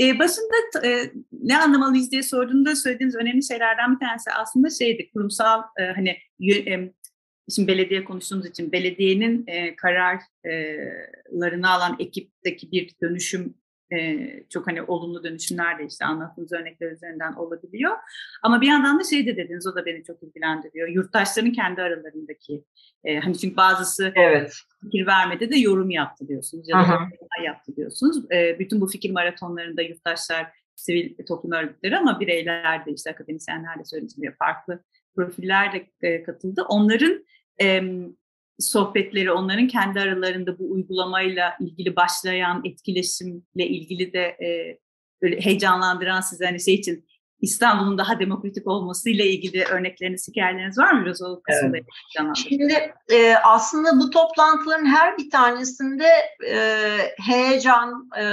E, 0.00 0.18
başında 0.18 0.86
e, 0.86 1.12
ne 1.32 1.58
anlamalıyız 1.58 2.10
diye 2.10 2.22
sorduğumda 2.22 2.76
söylediğiniz 2.76 3.16
önemli 3.16 3.44
şeylerden 3.44 3.94
bir 3.94 4.06
tanesi 4.06 4.30
aslında 4.30 4.70
şeydi 4.70 5.10
kurumsal 5.14 5.62
e, 5.80 5.82
hani 5.84 6.16
e, 6.52 6.92
şimdi 7.54 7.68
belediye 7.68 8.04
konuştuğumuz 8.04 8.46
için 8.46 8.72
belediyenin 8.72 9.44
e, 9.46 9.76
kararlarını 9.76 11.70
alan 11.70 11.96
ekipteki 11.98 12.72
bir 12.72 12.94
dönüşüm 13.02 13.54
e, 13.92 14.28
çok 14.48 14.66
hani 14.66 14.82
olumlu 14.82 15.24
dönüşümler 15.24 15.78
de 15.78 15.86
işte 15.86 16.04
anlattığınız 16.04 16.52
örnekler 16.52 16.92
üzerinden 16.92 17.32
olabiliyor. 17.32 17.96
Ama 18.42 18.60
bir 18.60 18.66
yandan 18.66 19.00
da 19.00 19.04
şey 19.04 19.26
de 19.26 19.36
dediniz 19.36 19.66
o 19.66 19.74
da 19.74 19.86
beni 19.86 20.04
çok 20.04 20.22
ilgilendiriyor. 20.22 20.88
Yurttaşların 20.88 21.52
kendi 21.52 21.82
aralarındaki 21.82 22.64
e, 23.04 23.18
hani 23.18 23.38
çünkü 23.38 23.56
bazısı 23.56 24.12
evet. 24.16 24.52
fikir 24.80 25.06
vermedi 25.06 25.50
de 25.50 25.58
yorum 25.58 25.90
yaptı 25.90 26.28
diyorsunuz 26.28 26.68
ya 26.68 26.76
da 26.76 26.80
Aha. 26.80 27.08
yaptı 27.44 27.76
diyorsunuz. 27.76 28.32
E, 28.32 28.58
bütün 28.58 28.80
bu 28.80 28.86
fikir 28.86 29.10
maratonlarında 29.10 29.82
yurttaşlar 29.82 30.46
sivil 30.74 31.14
toplum 31.28 31.52
örgütleri 31.52 31.96
ama 31.96 32.20
bireyler 32.20 32.86
de 32.86 32.92
işte 32.92 33.10
akademisyenler 33.10 33.78
de 33.78 33.84
söylediğim 33.84 34.22
gibi 34.22 34.36
farklı 34.38 34.84
profiller 35.16 35.72
de 35.72 35.86
e, 36.02 36.22
katıldı. 36.22 36.62
Onların 36.68 37.24
e, 37.60 37.82
sohbetleri, 38.58 39.32
onların 39.32 39.68
kendi 39.68 40.00
aralarında 40.00 40.58
bu 40.58 40.70
uygulamayla 40.70 41.56
ilgili 41.60 41.96
başlayan 41.96 42.62
etkileşimle 42.64 43.66
ilgili 43.66 44.12
de 44.12 44.20
e, 44.20 44.78
böyle 45.22 45.40
heyecanlandıran 45.40 46.20
size 46.20 46.46
hani 46.46 46.60
şey 46.60 46.74
için 46.74 47.08
İstanbul'un 47.40 47.98
daha 47.98 48.20
demokratik 48.20 48.66
olmasıyla 48.66 49.24
ilgili 49.24 49.64
örnekleriniz, 49.64 50.28
hikayeleriniz 50.28 50.78
var 50.78 50.92
mı 50.92 51.04
biraz 51.04 51.22
o 51.22 51.40
kısımda? 51.42 51.76
Evet. 51.76 52.36
Şimdi 52.36 52.92
e, 53.12 53.34
aslında 53.34 53.98
bu 53.98 54.10
toplantıların 54.10 54.86
her 54.86 55.18
bir 55.18 55.30
tanesinde 55.30 56.08
e, 56.48 56.58
heyecan, 57.18 58.10
e, 58.18 58.24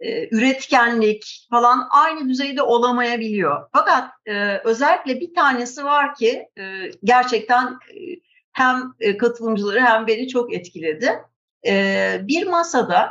e, 0.00 0.36
üretkenlik 0.36 1.46
falan 1.50 1.88
aynı 1.90 2.28
düzeyde 2.28 2.62
olamayabiliyor. 2.62 3.68
Fakat 3.72 4.10
e, 4.26 4.58
özellikle 4.64 5.20
bir 5.20 5.34
tanesi 5.34 5.84
var 5.84 6.14
ki 6.14 6.48
e, 6.58 6.90
gerçekten 7.04 7.66
e, 7.66 8.27
hem 8.58 8.94
e, 9.00 9.16
katılımcıları 9.16 9.80
hem 9.80 10.06
beni 10.06 10.28
çok 10.28 10.54
etkiledi. 10.54 11.22
E, 11.66 12.20
bir 12.22 12.46
masada 12.46 13.10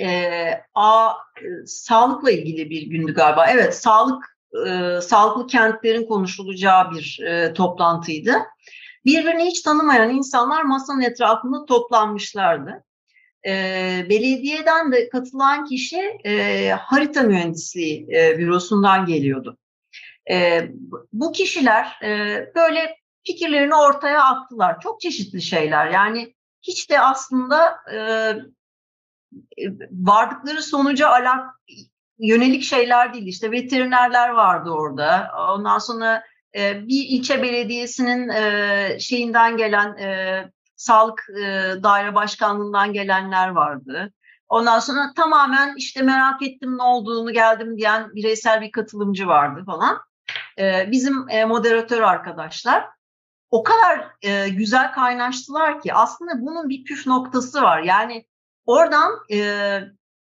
e, 0.00 0.30
a 0.74 1.12
sağlıkla 1.66 2.30
ilgili 2.30 2.70
bir 2.70 2.82
gündü 2.82 3.14
galiba. 3.14 3.46
Evet, 3.46 3.76
sağlık 3.76 4.34
sağlıklı 5.02 5.46
kentlerin 5.46 6.06
konuşulacağı 6.06 6.90
bir 6.90 7.20
toplantıydı. 7.54 8.32
Birbirini 9.04 9.44
hiç 9.44 9.62
tanımayan 9.62 10.10
insanlar 10.10 10.62
masanın 10.62 11.00
etrafında 11.00 11.64
toplanmışlardı. 11.64 12.84
E, 13.46 13.50
belediyeden 14.10 14.92
de 14.92 15.08
katılan 15.08 15.64
kişi 15.64 16.18
e, 16.24 16.68
harita 16.70 17.22
mühendisliği 17.22 18.06
e, 18.14 18.38
bürosundan 18.38 19.06
geliyordu. 19.06 19.58
E, 20.30 20.68
bu 21.12 21.32
kişiler 21.32 21.98
e, 22.02 22.40
böyle 22.54 22.96
fikirlerini 23.26 23.74
ortaya 23.74 24.24
attılar. 24.24 24.80
Çok 24.80 25.00
çeşitli 25.00 25.42
şeyler. 25.42 25.86
Yani 25.86 26.34
hiç 26.62 26.90
de 26.90 27.00
aslında 27.00 27.76
e, 27.92 27.98
vardıkları 29.92 30.62
sonuca 30.62 31.08
alak 31.08 31.54
yönelik 32.18 32.62
şeyler 32.62 33.14
değil. 33.14 33.26
İşte 33.26 33.50
veterinerler 33.50 34.28
vardı 34.28 34.70
orada. 34.70 35.30
Ondan 35.50 35.78
sonra 35.78 36.22
e, 36.56 36.88
bir 36.88 37.04
ilçe 37.08 37.42
belediyesinin 37.42 38.28
e, 38.28 38.98
şeyinden 39.00 39.56
gelen 39.56 39.96
e, 39.96 40.40
sağlık 40.76 41.26
e, 41.38 41.42
daire 41.82 42.14
başkanlığından 42.14 42.92
gelenler 42.92 43.48
vardı. 43.48 44.12
Ondan 44.48 44.78
sonra 44.78 45.12
tamamen 45.16 45.74
işte 45.76 46.02
merak 46.02 46.42
ettim 46.42 46.78
ne 46.78 46.82
olduğunu 46.82 47.32
geldim 47.32 47.76
diyen 47.76 48.14
bireysel 48.14 48.60
bir 48.60 48.72
katılımcı 48.72 49.26
vardı 49.26 49.62
falan. 49.66 49.98
E, 50.58 50.90
bizim 50.90 51.28
e, 51.28 51.44
moderatör 51.44 52.00
arkadaşlar 52.00 52.93
o 53.54 53.62
kadar 53.62 54.06
e, 54.22 54.48
güzel 54.48 54.92
kaynaştılar 54.92 55.80
ki 55.80 55.94
aslında 55.94 56.40
bunun 56.40 56.68
bir 56.68 56.84
püf 56.84 57.06
noktası 57.06 57.62
var. 57.62 57.82
Yani 57.82 58.26
oradan 58.66 59.12
e, 59.32 59.38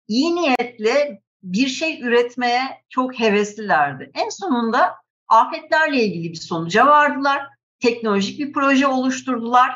iyi 0.08 0.36
niyetle 0.36 1.22
bir 1.44 1.68
şey 1.68 2.02
üretmeye 2.02 2.62
çok 2.90 3.20
heveslilerdi. 3.20 4.12
En 4.14 4.30
sonunda 4.30 4.96
afetlerle 5.28 6.04
ilgili 6.04 6.32
bir 6.32 6.38
sonuca 6.38 6.88
vardılar. 6.88 7.48
Teknolojik 7.80 8.40
bir 8.40 8.54
proje 8.54 8.88
oluşturdular. 8.88 9.76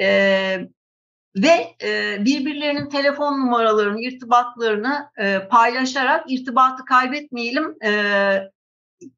E, 0.00 0.08
ve 1.36 1.74
e, 1.82 2.16
birbirlerinin 2.24 2.88
telefon 2.88 3.40
numaralarını, 3.40 4.00
irtibatlarını 4.00 5.10
e, 5.18 5.48
paylaşarak 5.50 6.24
irtibatı 6.28 6.84
kaybetmeyelim, 6.84 7.74
e, 7.84 7.92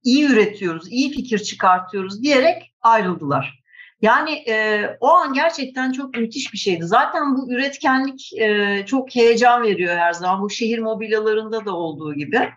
iyi 0.02 0.28
üretiyoruz, 0.28 0.92
iyi 0.92 1.10
fikir 1.10 1.38
çıkartıyoruz 1.38 2.22
diyerek 2.22 2.72
ayrıldılar. 2.80 3.65
Yani 4.02 4.30
e, 4.30 4.87
o 5.00 5.09
an 5.09 5.32
gerçekten 5.32 5.92
çok 5.92 6.16
müthiş 6.16 6.52
bir 6.52 6.59
şeydi. 6.59 6.85
Zaten 6.85 7.37
bu 7.37 7.52
üretkenlik 7.52 8.32
e, 8.32 8.82
çok 8.87 9.14
heyecan 9.14 9.62
veriyor 9.62 9.96
her 9.96 10.12
zaman. 10.12 10.42
Bu 10.42 10.50
şehir 10.50 10.78
mobilyalarında 10.78 11.64
da 11.64 11.76
olduğu 11.76 12.14
gibi. 12.14 12.50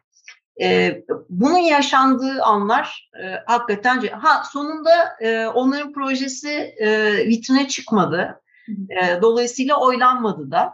E, 0.62 1.02
bunun 1.30 1.58
yaşandığı 1.58 2.44
anlar 2.44 3.10
e, 3.24 3.26
hakikaten 3.46 4.08
ha 4.08 4.44
sonunda 4.52 4.92
e, 5.22 5.48
onların 5.48 5.94
projesi 5.94 6.76
e, 6.80 7.12
vitrine 7.28 7.68
çıkmadı. 7.68 8.42
E, 8.90 9.22
dolayısıyla 9.22 9.80
oylanmadı 9.80 10.52
da. 10.52 10.74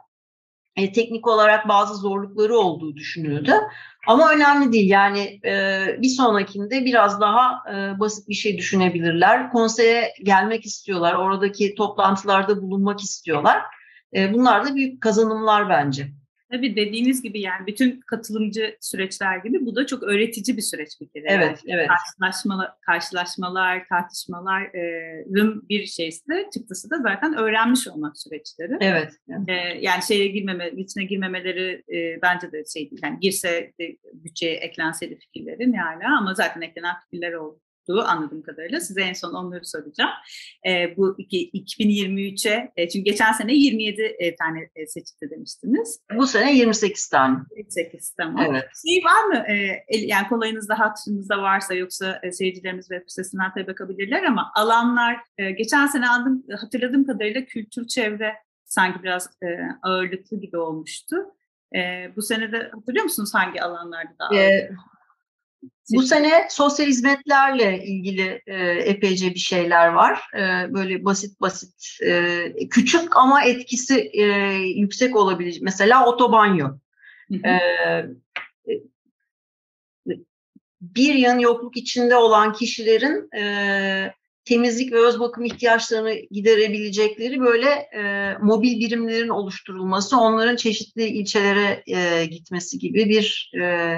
E, 0.76 0.92
teknik 0.92 1.28
olarak 1.28 1.68
bazı 1.68 1.96
zorlukları 1.96 2.58
olduğu 2.58 2.96
düşünüldü. 2.96 3.54
Ama 4.08 4.32
önemli 4.32 4.72
değil 4.72 4.90
yani 4.90 5.40
e, 5.46 5.86
bir 6.02 6.10
sonrakinde 6.10 6.86
biraz 6.86 7.22
daha 7.22 7.64
e, 7.74 8.00
basit 8.00 8.30
bir 8.30 8.34
şey 8.34 8.58
düşünebilirler. 8.58 9.52
Konseye 9.52 10.14
gelmek 10.24 10.66
istiyorlar, 10.66 11.14
oradaki 11.14 11.76
toplantılarda 11.76 12.62
bulunmak 12.62 13.00
istiyorlar. 13.00 13.62
E, 14.16 14.34
bunlar 14.34 14.66
da 14.66 14.76
büyük 14.76 15.02
kazanımlar 15.02 15.70
bence. 15.70 16.12
Tabii 16.52 16.76
dediğiniz 16.76 17.22
gibi 17.22 17.42
yani 17.42 17.68
bütün 17.68 18.00
katılımcı 18.00 18.78
süreçler 18.82 19.38
gibi 19.38 19.66
bu 19.66 19.76
da 19.76 19.86
çok 19.86 20.04
öğretici 20.04 20.58
bir 20.58 20.62
süreç 20.62 20.90
bir 21.02 21.10
kere. 21.10 21.26
Evet, 21.28 21.60
yani 21.66 21.80
evet. 21.80 21.88
Karşılaşmalar, 21.88 22.72
karşılaşmalar 22.82 23.88
tartışmaların 23.88 25.70
bir 25.70 25.86
şeysi 25.86 26.28
de 26.28 26.50
çıktısı 26.54 26.90
da 26.90 26.98
zaten 27.02 27.38
öğrenmiş 27.38 27.88
olmak 27.88 28.18
süreçleri. 28.18 28.78
Evet. 28.80 29.14
Yani 29.80 30.04
şeye 30.08 30.28
girmeme, 30.28 30.72
içine 30.72 31.04
girmemeleri 31.04 31.84
e, 31.94 32.22
bence 32.22 32.52
de 32.52 32.64
şey 32.74 32.92
değil. 32.92 33.02
Yani 33.04 33.20
girse 33.20 33.74
de 33.80 33.98
bütçeye 34.14 34.56
eklenseydi 34.56 35.18
fikirlerin 35.20 35.74
yani 35.74 36.08
ama 36.08 36.34
zaten 36.34 36.62
eklenen 36.62 36.96
fikirler 37.04 37.34
oldu 37.34 37.60
olduğu 37.90 38.04
anladığım 38.04 38.44
kadarıyla. 38.44 38.80
Size 38.80 39.02
en 39.02 39.14
son 39.14 39.34
onları 39.34 39.66
soracağım. 39.66 40.12
E, 40.68 40.98
bu 40.98 41.16
2023'e, 41.20 42.72
e, 42.76 42.90
çünkü 42.90 43.04
geçen 43.04 43.32
sene 43.32 43.54
27 43.54 44.02
e, 44.02 44.36
tane 44.36 44.70
e, 44.76 44.88
seçildi 44.88 45.30
demiştiniz. 45.30 46.00
Bu 46.16 46.28
sene 46.28 46.56
28 46.56 47.10
tane. 47.10 47.38
28 47.58 48.12
tamam. 48.12 48.46
Evet. 48.50 48.66
Şey 48.88 49.04
var 49.06 49.24
mı, 49.24 49.46
e, 49.48 49.84
yani 49.98 50.28
kolayınızda, 50.28 50.80
hatırınızda 50.80 51.42
varsa 51.42 51.74
yoksa 51.74 52.20
e, 52.24 52.32
seyircilerimiz 52.32 52.88
web 52.88 53.04
sitesinden 53.08 53.54
tabii 53.54 53.68
bakabilirler 53.68 54.24
ama 54.24 54.52
alanlar, 54.56 55.18
e, 55.38 55.52
geçen 55.52 55.88
sene 55.88 56.08
anladım, 56.08 56.44
hatırladığım 56.62 57.06
kadarıyla 57.06 57.46
kültür, 57.46 57.88
çevre 57.88 58.34
sanki 58.66 59.04
biraz 59.04 59.30
e, 59.44 59.48
ağırlıklı 59.84 60.42
gibi 60.42 60.58
olmuştu. 60.58 61.16
E, 61.76 62.12
bu 62.16 62.22
sene 62.22 62.52
de 62.52 62.70
hatırlıyor 62.74 63.04
musunuz 63.04 63.32
hangi 63.34 63.62
alanlarda 63.62 64.16
daha? 64.20 64.36
E, 64.36 64.70
bu 65.94 66.02
sene 66.02 66.48
sosyal 66.50 66.88
hizmetlerle 66.88 67.86
ilgili 67.86 68.42
e, 68.48 68.56
epeyce 68.72 69.34
bir 69.34 69.40
şeyler 69.40 69.88
var. 69.88 70.22
E, 70.34 70.74
böyle 70.74 71.06
basit 71.06 71.42
basit, 71.42 72.00
e, 72.06 72.70
küçük 72.70 73.18
ama 73.18 73.44
etkisi 73.44 74.12
e, 74.14 74.24
yüksek 74.76 75.16
olabilir. 75.16 75.60
Mesela 75.62 76.06
otobanyo. 76.06 76.68
E, 77.32 77.60
bir 80.82 81.14
yan 81.14 81.40
yokluk 81.40 81.78
içinde 81.78 82.16
olan 82.16 82.54
kişilerin 82.54 83.38
e, 83.38 84.14
temizlik 84.46 84.92
ve 84.94 85.00
öz 85.00 85.20
bakım 85.20 85.46
ihtiyaçlarını 85.46 86.14
giderebilecekleri 86.32 87.40
böyle 87.40 87.70
e, 87.70 88.34
mobil 88.42 88.80
birimlerin 88.80 89.30
oluşturulması, 89.30 90.18
onların 90.18 90.56
çeşitli 90.56 91.06
ilçelere 91.08 91.84
e, 91.88 92.26
gitmesi 92.26 92.80
gibi 92.80 93.10
bir 93.10 93.52
e, 93.62 93.98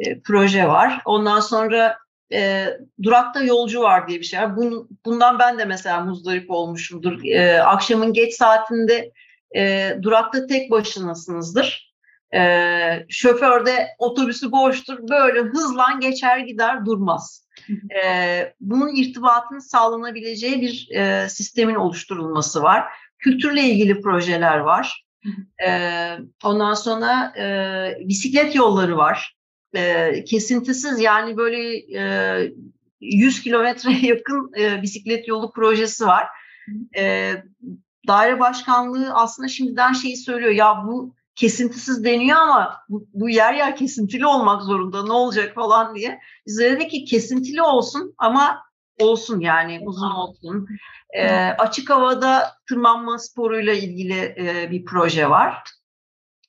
e, 0.00 0.20
proje 0.20 0.68
var. 0.68 1.02
Ondan 1.04 1.40
sonra 1.40 1.98
e, 2.32 2.66
durakta 3.02 3.42
yolcu 3.42 3.80
var 3.80 4.08
diye 4.08 4.20
bir 4.20 4.24
şey 4.24 4.40
var. 4.40 4.56
Bun, 4.56 4.88
bundan 5.04 5.38
ben 5.38 5.58
de 5.58 5.64
mesela 5.64 6.00
muzdarip 6.00 6.50
olmuşumdur. 6.50 7.24
E, 7.24 7.62
akşamın 7.62 8.12
geç 8.12 8.34
saatinde 8.34 9.12
e, 9.56 9.92
durakta 10.02 10.46
tek 10.46 10.70
başınasınızdır. 10.70 11.94
E, 12.34 13.06
şoför 13.08 13.66
de 13.66 13.88
otobüsü 13.98 14.52
boştur. 14.52 14.98
Böyle 15.08 15.40
hızlan 15.40 16.00
geçer 16.00 16.38
gider 16.38 16.86
durmaz. 16.86 17.46
E, 18.04 18.54
bunun 18.60 18.96
irtibatının 18.96 19.58
sağlanabileceği 19.58 20.60
bir 20.60 20.88
e, 20.90 21.28
sistemin 21.28 21.74
oluşturulması 21.74 22.62
var. 22.62 22.84
Kültürle 23.18 23.62
ilgili 23.62 24.00
projeler 24.00 24.58
var. 24.58 25.06
E, 25.66 25.70
ondan 26.44 26.74
sonra 26.74 27.32
e, 27.38 28.08
bisiklet 28.08 28.54
yolları 28.54 28.96
var 28.96 29.35
e, 29.76 30.24
kesintisiz 30.24 31.00
yani 31.00 31.36
böyle 31.36 31.76
e, 31.98 32.52
100 33.00 33.42
kilometreye 33.42 34.00
yakın 34.02 34.52
e, 34.58 34.82
bisiklet 34.82 35.28
yolu 35.28 35.52
projesi 35.52 36.06
var. 36.06 36.26
E, 36.96 37.32
daire 38.08 38.40
başkanlığı 38.40 39.14
aslında 39.14 39.48
şimdiden 39.48 39.92
şeyi 39.92 40.16
söylüyor 40.16 40.52
ya 40.52 40.84
bu 40.86 41.14
kesintisiz 41.34 42.04
deniyor 42.04 42.38
ama 42.38 42.76
bu, 42.88 43.08
bu 43.14 43.28
yer 43.30 43.54
yer 43.54 43.76
kesintili 43.76 44.26
olmak 44.26 44.62
zorunda 44.62 45.04
ne 45.04 45.12
olacak 45.12 45.54
falan 45.54 45.94
diye. 45.94 46.20
Biz 46.46 46.58
dedik 46.58 46.90
ki 46.90 47.04
kesintili 47.04 47.62
olsun 47.62 48.14
ama 48.18 48.62
olsun 49.00 49.40
yani 49.40 49.80
uzun 49.84 50.10
olsun. 50.10 50.68
E, 51.10 51.28
açık 51.34 51.90
havada 51.90 52.52
tırmanma 52.68 53.18
sporuyla 53.18 53.72
ilgili 53.72 54.34
e, 54.38 54.70
bir 54.70 54.84
proje 54.84 55.30
var. 55.30 55.62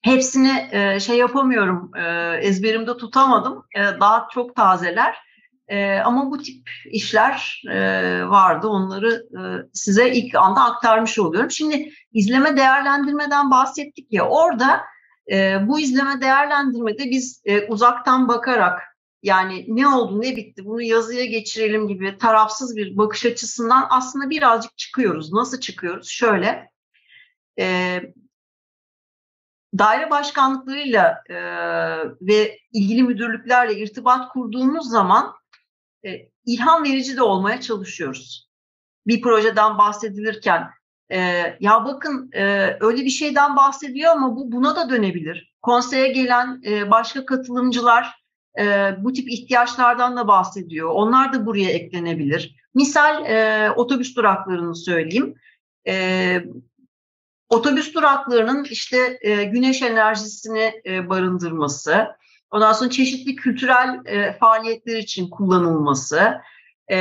Hepsini 0.08 0.68
e, 0.72 1.00
şey 1.00 1.18
yapamıyorum, 1.18 1.92
e, 1.96 2.38
ezberimde 2.42 2.98
tutamadım. 2.98 3.66
E, 3.76 3.80
daha 4.00 4.28
çok 4.34 4.56
tazeler. 4.56 5.16
E, 5.68 6.00
ama 6.00 6.32
bu 6.32 6.38
tip 6.38 6.70
işler 6.92 7.64
e, 7.72 7.80
vardı. 8.30 8.68
Onları 8.68 9.14
e, 9.14 9.42
size 9.74 10.12
ilk 10.12 10.36
anda 10.36 10.62
aktarmış 10.62 11.20
oluyorum. 11.20 11.52
Şimdi 11.52 11.90
izleme 12.14 12.58
değerlendirmeden 12.58 13.52
bahsettik 13.52 14.08
ya. 14.14 14.28
Orada 14.28 14.82
e, 15.32 15.68
bu 15.68 15.80
izleme 15.80 16.22
değerlendirmede 16.22 17.04
biz 17.06 17.42
e, 17.46 17.68
uzaktan 17.68 18.28
bakarak 18.28 18.82
yani 19.24 19.66
ne 19.68 19.88
oldu 19.88 20.22
ne 20.22 20.36
bitti 20.36 20.66
bunu 20.66 20.82
yazıya 20.82 21.26
geçirelim 21.26 21.88
gibi 21.88 22.18
tarafsız 22.18 22.76
bir 22.76 22.98
bakış 22.98 23.26
açısından 23.26 23.88
aslında 23.90 24.30
birazcık 24.30 24.78
çıkıyoruz. 24.78 25.34
Nasıl 25.34 25.60
çıkıyoruz? 25.60 26.10
Şöyle 26.10 26.70
e, 27.60 28.00
daire 29.78 30.10
başkanlıklarıyla 30.10 31.24
e, 31.30 31.36
ve 32.22 32.60
ilgili 32.74 33.04
müdürlüklerle 33.04 33.80
irtibat 33.80 34.30
kurduğumuz 34.30 34.90
zaman 34.90 35.34
e, 36.06 36.10
ilham 36.46 36.84
verici 36.84 37.18
de 37.18 37.24
olmaya 37.24 37.62
çalışıyoruz. 37.62 38.50
Bir 39.08 39.22
projeden 39.22 39.78
bahsedilirken 39.78 40.70
e, 41.12 41.18
ya 41.60 41.86
bakın 41.86 42.30
e, 42.34 42.78
öyle 42.80 43.06
bir 43.06 43.10
şeyden 43.10 43.56
bahsediyor 43.56 44.12
ama 44.12 44.36
bu 44.36 44.52
buna 44.52 44.76
da 44.76 44.90
dönebilir. 44.90 45.54
Konseye 45.62 46.08
gelen 46.08 46.62
e, 46.66 46.92
başka 46.92 47.26
katılımcılar 47.26 48.24
e, 48.60 48.96
bu 49.00 49.14
tip 49.14 49.32
ihtiyaçlardan 49.32 50.18
da 50.18 50.28
bahsediyor. 50.28 50.90
Onlar 50.90 51.34
da 51.34 51.46
buraya 51.46 51.70
eklenebilir. 51.70 52.56
Misal 52.76 53.26
e, 53.26 53.72
otobüs 53.72 54.16
duraklarını 54.16 54.76
söyleyeyim. 54.76 55.36
E, 55.88 56.44
otobüs 57.50 57.94
duraklarının 57.96 58.64
işte 58.64 59.18
e, 59.22 59.44
güneş 59.44 59.82
enerjisini 59.82 60.82
e, 60.86 61.10
barındırması, 61.10 62.08
ondan 62.52 62.74
sonra 62.74 62.90
çeşitli 62.90 63.36
kültürel 63.36 64.00
e, 64.06 64.34
faaliyetler 64.34 64.98
için 64.98 65.30
kullanılması, 65.30 66.34
e, 66.92 66.98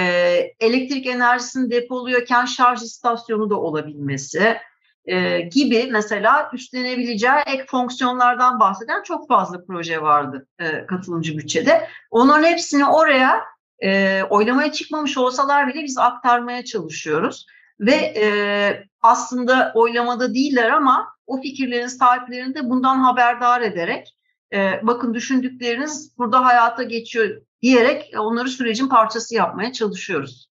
elektrik 0.61 1.07
enerjisini 1.07 1.71
depoluyorken 1.71 2.45
şarj 2.45 2.83
istasyonu 2.83 3.51
da 3.51 3.61
olabilmesi 3.61 4.57
e, 5.05 5.41
gibi 5.41 5.89
mesela 5.93 6.51
üstlenebileceği 6.53 7.43
ek 7.47 7.65
fonksiyonlardan 7.67 8.61
bahseden 8.61 9.03
çok 9.03 9.29
fazla 9.29 9.65
proje 9.65 10.03
vardı 10.03 10.47
e, 10.59 10.87
katılımcı 10.87 11.39
bütçede. 11.39 11.89
Onların 12.11 12.49
hepsini 12.49 12.87
oraya 12.87 13.45
e, 13.85 14.23
oylamaya 14.31 14.73
çıkmamış 14.73 15.19
olsalar 15.19 15.69
bile 15.69 15.83
biz 15.85 15.99
aktarmaya 15.99 16.65
çalışıyoruz. 16.65 17.47
Ve 17.81 17.95
e, 17.95 18.27
aslında 19.07 19.73
oylamada 19.75 20.35
değiller 20.35 20.71
ama 20.71 21.09
o 21.27 21.41
fikirlerin 21.41 21.87
sahiplerini 21.87 22.55
de 22.55 22.71
bundan 22.71 22.97
haberdar 22.97 23.61
ederek 23.61 24.17
e, 24.53 24.81
bakın 24.83 25.15
düşündükleriniz 25.15 26.19
burada 26.19 26.45
hayata 26.45 26.83
geçiyor 26.83 27.43
diyerek 27.63 28.13
onları 28.19 28.49
sürecin 28.49 28.89
parçası 28.89 29.35
yapmaya 29.35 29.73
çalışıyoruz. 29.73 30.49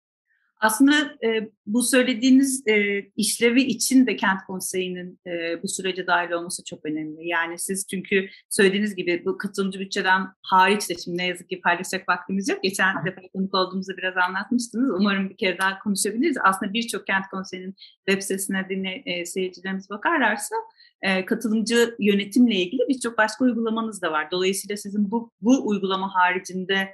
Aslında 0.65 0.93
e, 1.23 1.49
bu 1.65 1.84
söylediğiniz 1.84 2.67
e, 2.67 3.01
işlevi 3.15 3.62
için 3.62 4.08
de 4.08 4.15
kent 4.15 4.39
konseyinin 4.47 5.19
e, 5.28 5.63
bu 5.63 5.67
sürece 5.67 6.08
dahil 6.08 6.32
olması 6.32 6.63
çok 6.63 6.86
önemli. 6.86 7.28
Yani 7.28 7.60
siz 7.60 7.88
çünkü 7.88 8.30
söylediğiniz 8.49 8.95
gibi 8.95 9.23
bu 9.25 9.38
katılımcı 9.38 9.80
bütçeden 9.80 10.21
hariç 10.41 10.89
de 10.89 10.95
şimdi 11.04 11.17
ne 11.17 11.28
yazık 11.28 11.49
ki 11.49 11.62
paylaşacak 11.62 12.10
vaktimiz 12.10 12.49
yok. 12.49 12.63
Geçen 12.63 13.06
defa 13.06 13.21
konuk 13.34 13.56
olduğumuzda 13.56 13.97
biraz 13.97 14.17
anlatmıştınız. 14.17 14.91
Umarım 14.99 15.30
bir 15.30 15.38
kere 15.38 15.58
daha 15.58 15.80
konuşabiliriz. 15.80 16.38
Aslında 16.43 16.73
birçok 16.73 17.08
kent 17.08 17.25
konseyinin 17.32 17.75
web 18.10 18.21
sitesine 18.21 18.69
dinle, 18.69 19.04
e, 19.06 19.25
seyircilerimiz 19.25 19.89
bakarlarsa 19.89 20.56
e, 21.01 21.25
katılımcı 21.25 21.95
yönetimle 21.99 22.56
ilgili 22.56 22.82
birçok 22.89 23.17
başka 23.17 23.45
uygulamanız 23.45 24.01
da 24.01 24.12
var. 24.12 24.32
Dolayısıyla 24.32 24.78
sizin 24.78 25.12
bu, 25.12 25.32
bu 25.41 25.67
uygulama 25.67 26.15
haricinde 26.15 26.89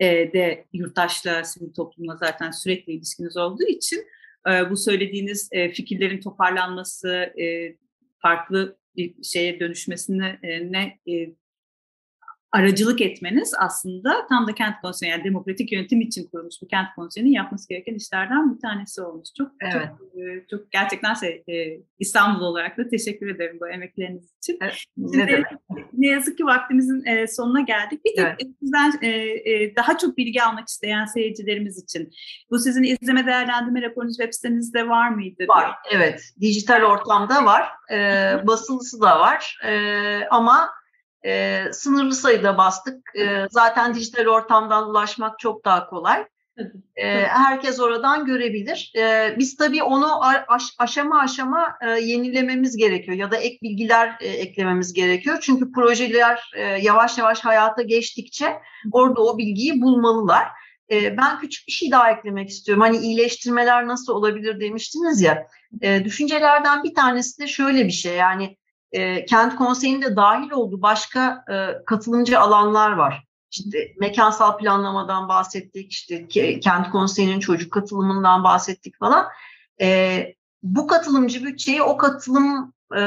e, 0.00 0.32
de 0.32 0.64
yurttaşla, 0.72 1.44
sivil 1.44 1.72
toplumla 1.72 2.16
zaten 2.16 2.50
sürekli 2.50 2.92
ilişkiniz 2.92 3.36
olduğu 3.36 3.66
için 3.68 4.06
e, 4.50 4.70
bu 4.70 4.76
söylediğiniz 4.76 5.48
e, 5.52 5.70
fikirlerin 5.70 6.20
toparlanması, 6.20 7.08
e, 7.40 7.76
farklı 8.18 8.76
bir 8.96 9.22
şeye 9.22 9.60
dönüşmesine 9.60 10.38
ne 10.70 10.98
aracılık 12.52 13.00
etmeniz 13.00 13.54
aslında 13.58 14.26
tam 14.26 14.48
da 14.48 14.54
kent 14.54 14.74
konseyi, 14.82 15.10
yani 15.10 15.24
demokratik 15.24 15.72
yönetim 15.72 16.00
için 16.00 16.28
kurulmuş 16.28 16.54
bir 16.62 16.68
kent 16.68 16.88
konseyinin 16.96 17.32
yapması 17.32 17.68
gereken 17.68 17.94
işlerden 17.94 18.54
bir 18.54 18.60
tanesi 18.60 19.02
olmuş. 19.02 19.28
Çok 19.38 19.50
evet. 19.60 19.88
çok, 19.98 20.20
e, 20.20 20.46
çok 20.50 20.72
gerçekten 20.72 21.14
şey, 21.14 21.44
e, 21.48 21.80
İstanbul 21.98 22.40
olarak 22.40 22.78
da 22.78 22.88
teşekkür 22.88 23.34
ederim 23.34 23.58
bu 23.60 23.68
emekleriniz 23.68 24.34
için. 24.38 24.58
Evet, 24.62 24.84
ne, 24.96 25.42
ne 25.92 26.06
yazık 26.06 26.38
ki 26.38 26.44
vaktimizin 26.44 27.04
e, 27.06 27.26
sonuna 27.26 27.60
geldik. 27.60 28.04
Bir 28.04 28.16
de 28.16 28.22
evet. 28.22 28.40
sizden 28.60 28.92
daha 29.76 29.98
çok 29.98 30.16
bilgi 30.16 30.42
almak 30.42 30.68
isteyen 30.68 31.06
seyircilerimiz 31.06 31.82
için 31.82 32.10
bu 32.50 32.58
sizin 32.58 32.82
izleme 32.82 33.26
değerlendirme 33.26 33.82
raporunuz 33.82 34.16
web 34.16 34.32
sitenizde 34.32 34.88
var 34.88 35.08
mıydı? 35.08 35.44
Var, 35.48 35.70
evet. 35.92 36.20
Dijital 36.40 36.82
ortamda 36.82 37.44
var. 37.44 37.68
E, 37.92 37.96
basılısı 38.46 39.00
da 39.00 39.20
var. 39.20 39.58
E, 39.64 39.72
ama 40.30 40.70
e, 41.26 41.64
sınırlı 41.72 42.14
sayıda 42.14 42.58
bastık. 42.58 43.16
E, 43.16 43.46
zaten 43.50 43.94
dijital 43.94 44.26
ortamdan 44.26 44.90
ulaşmak 44.90 45.38
çok 45.38 45.64
daha 45.64 45.86
kolay. 45.86 46.26
E, 46.96 47.26
herkes 47.26 47.80
oradan 47.80 48.26
görebilir. 48.26 48.92
E, 48.96 49.34
biz 49.38 49.56
tabii 49.56 49.82
onu 49.82 50.24
aş, 50.48 50.62
aşama 50.78 51.20
aşama 51.20 51.78
e, 51.86 51.90
yenilememiz 51.90 52.76
gerekiyor 52.76 53.16
ya 53.16 53.30
da 53.30 53.36
ek 53.36 53.58
bilgiler 53.62 54.16
e, 54.20 54.28
eklememiz 54.28 54.92
gerekiyor. 54.92 55.38
Çünkü 55.40 55.72
projeler 55.72 56.50
e, 56.56 56.62
yavaş 56.62 57.18
yavaş 57.18 57.40
hayata 57.40 57.82
geçtikçe 57.82 58.58
orada 58.92 59.22
o 59.22 59.38
bilgiyi 59.38 59.80
bulmalılar. 59.80 60.48
E, 60.90 61.16
ben 61.16 61.38
küçük 61.40 61.66
bir 61.66 61.72
şey 61.72 61.90
daha 61.90 62.10
eklemek 62.10 62.48
istiyorum. 62.48 62.82
Hani 62.82 62.96
iyileştirmeler 62.96 63.86
nasıl 63.86 64.12
olabilir 64.12 64.60
demiştiniz 64.60 65.20
ya. 65.20 65.46
E, 65.82 66.04
düşüncelerden 66.04 66.84
bir 66.84 66.94
tanesi 66.94 67.42
de 67.42 67.46
şöyle 67.46 67.86
bir 67.86 67.92
şey 67.92 68.16
yani 68.16 68.56
e, 68.92 69.24
kent 69.24 69.56
konseyinde 69.56 70.16
dahil 70.16 70.50
olduğu 70.50 70.82
başka 70.82 71.44
e, 71.52 71.84
katılımcı 71.84 72.40
alanlar 72.40 72.92
var. 72.92 73.24
İşte 73.50 73.92
mekansal 73.98 74.58
planlamadan 74.58 75.28
bahsettik, 75.28 75.92
işte 75.92 76.28
kent 76.60 76.90
konseyinin 76.90 77.40
çocuk 77.40 77.72
katılımından 77.72 78.44
bahsettik 78.44 78.98
falan. 78.98 79.26
E, 79.80 80.34
bu 80.62 80.86
katılımcı 80.86 81.44
bütçeyi 81.44 81.82
o 81.82 81.96
katılım 81.96 82.72
e, 82.96 83.00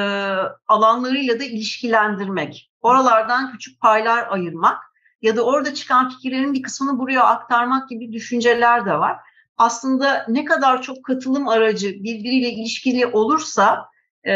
alanlarıyla 0.68 1.40
da 1.40 1.44
ilişkilendirmek, 1.44 2.72
oralardan 2.82 3.52
küçük 3.52 3.82
paylar 3.82 4.28
ayırmak 4.30 4.78
ya 5.22 5.36
da 5.36 5.46
orada 5.46 5.74
çıkan 5.74 6.10
fikirlerin 6.10 6.54
bir 6.54 6.62
kısmını 6.62 7.00
buraya 7.00 7.24
aktarmak 7.24 7.90
gibi 7.90 8.14
düşünceler 8.14 8.86
de 8.86 9.00
var. 9.00 9.18
Aslında 9.58 10.26
ne 10.28 10.46
kadar 10.46 10.82
çok 10.82 11.04
katılım 11.04 11.48
aracı 11.48 11.90
birbiriyle 11.90 12.50
ilişkili 12.50 13.06
olursa 13.06 13.86
e, 14.28 14.34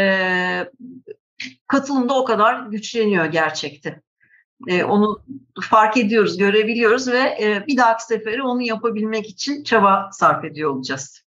katılım 1.68 2.10
da 2.10 2.20
o 2.20 2.26
kadar 2.26 2.68
güçleniyor 2.68 3.26
gerçekten. 3.26 4.02
E, 4.68 4.84
onu 4.84 5.24
fark 5.62 5.98
ediyoruz, 5.98 6.38
görebiliyoruz 6.38 7.08
ve 7.08 7.20
e, 7.20 7.64
bir 7.68 7.78
dahaki 7.78 8.04
sefere 8.04 8.44
onu 8.44 8.62
yapabilmek 8.62 9.30
için 9.30 9.64
çaba 9.64 10.10
sarf 10.12 10.46
ediyor 10.46 10.72
olacağız. 10.72 11.27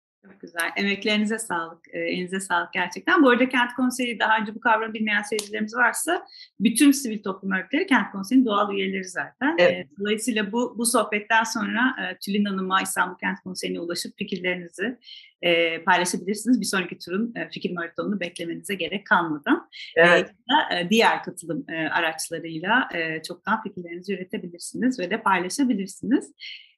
Güzel. 0.46 0.70
Emeklerinize 0.76 1.38
sağlık. 1.38 1.88
E, 1.92 1.98
elinize 1.98 2.40
sağlık 2.40 2.72
gerçekten. 2.72 3.22
Bu 3.22 3.30
arada 3.30 3.48
Kent 3.48 3.74
Konseyi 3.74 4.18
daha 4.18 4.38
önce 4.38 4.54
bu 4.54 4.60
kavramı 4.60 4.94
bilmeyen 4.94 5.22
seyircilerimiz 5.22 5.74
varsa 5.74 6.26
bütün 6.60 6.92
sivil 6.92 7.22
toplum 7.22 7.52
örgütleri 7.52 7.86
Kent 7.86 8.12
Konseyi'nin 8.12 8.46
doğal 8.46 8.74
üyeleri 8.74 9.04
zaten. 9.04 9.56
Evet. 9.58 9.72
E, 9.72 9.88
dolayısıyla 10.00 10.52
bu, 10.52 10.74
bu 10.78 10.86
sohbetten 10.86 11.44
sonra 11.44 11.96
e, 12.02 12.18
Tülin 12.18 12.44
Hanım'a 12.44 12.82
İstanbul 12.82 13.18
Kent 13.18 13.40
Konseyi'ne 13.40 13.80
ulaşıp 13.80 14.18
fikirlerinizi 14.18 14.98
e, 15.42 15.82
paylaşabilirsiniz. 15.84 16.60
Bir 16.60 16.66
sonraki 16.66 16.98
turun 16.98 17.34
e, 17.36 17.48
fikir 17.50 17.72
maratonunu 17.72 18.20
beklemenize 18.20 18.74
gerek 18.74 19.06
kalmadan. 19.06 19.68
Evet. 19.96 20.34
E, 20.74 20.90
diğer 20.90 21.22
katılım 21.22 21.64
e, 21.68 21.88
araçlarıyla 21.88 22.88
e, 22.94 23.22
çoktan 23.22 23.62
fikirlerinizi 23.62 24.14
üretebilirsiniz 24.14 24.98
ve 24.98 25.10
de 25.10 25.22
paylaşabilirsiniz. 25.22 26.32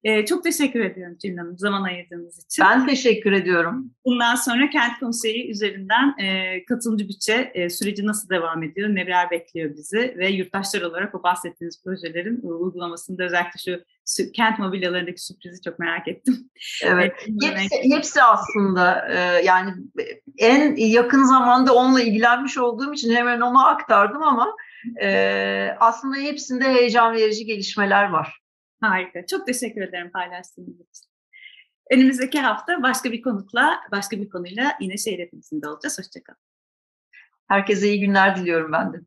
E, 0.04 0.26
çok 0.26 0.44
teşekkür 0.44 0.80
ediyorum 0.80 1.16
Tülin 1.22 1.36
Hanım 1.36 1.58
zaman 1.58 1.82
ayırdığınız 1.82 2.44
için. 2.44 2.64
Ben 2.64 2.86
teşekkür 2.86 3.32
ediyorum. 3.32 3.90
Bundan 4.04 4.34
sonra 4.34 4.70
Kent 4.70 4.98
Konseyi 5.00 5.50
üzerinden 5.50 6.18
e, 6.18 6.64
katılımcı 6.64 7.08
bütçe 7.08 7.50
e, 7.54 7.70
süreci 7.70 8.06
nasıl 8.06 8.28
devam 8.28 8.62
ediyor, 8.62 8.88
neler 8.88 9.30
bekliyor 9.30 9.76
bizi 9.76 10.14
ve 10.18 10.28
yurttaşlar 10.28 10.82
olarak 10.82 11.14
o 11.14 11.22
bahsettiğiniz 11.22 11.84
projelerin 11.84 12.40
uygulamasında 12.42 13.24
özellikle 13.24 13.60
şu 13.60 13.82
kent 14.32 14.58
mobilyalarındaki 14.58 15.22
sürprizi 15.22 15.62
çok 15.62 15.78
merak 15.78 16.08
ettim. 16.08 16.50
Evet, 16.82 17.12
hepsi, 17.42 17.94
hepsi 17.94 18.22
aslında 18.22 19.08
e, 19.08 19.44
yani 19.44 19.74
en 20.38 20.76
yakın 20.76 21.24
zamanda 21.24 21.74
onunla 21.74 22.00
ilgilenmiş 22.00 22.58
olduğum 22.58 22.92
için 22.92 23.14
hemen 23.14 23.40
onu 23.40 23.66
aktardım 23.66 24.22
ama 24.22 24.56
e, 25.02 25.76
aslında 25.80 26.16
hepsinde 26.16 26.64
heyecan 26.64 27.12
verici 27.12 27.44
gelişmeler 27.44 28.08
var. 28.08 28.40
Harika. 28.80 29.26
Çok 29.26 29.46
teşekkür 29.46 29.80
ederim 29.82 30.10
paylaştığınız 30.10 30.74
için. 30.74 31.08
Önümüzdeki 31.90 32.40
hafta 32.40 32.82
başka 32.82 33.12
bir 33.12 33.22
konukla, 33.22 33.80
başka 33.92 34.20
bir 34.20 34.28
konuyla 34.28 34.76
yine 34.80 34.96
şehir 34.96 35.18
hepimizin 35.18 35.62
olacağız. 35.62 35.98
Hoşçakalın. 35.98 36.38
Herkese 37.48 37.88
iyi 37.88 38.00
günler 38.00 38.36
diliyorum 38.36 38.72
ben 38.72 38.92
de. 38.92 39.00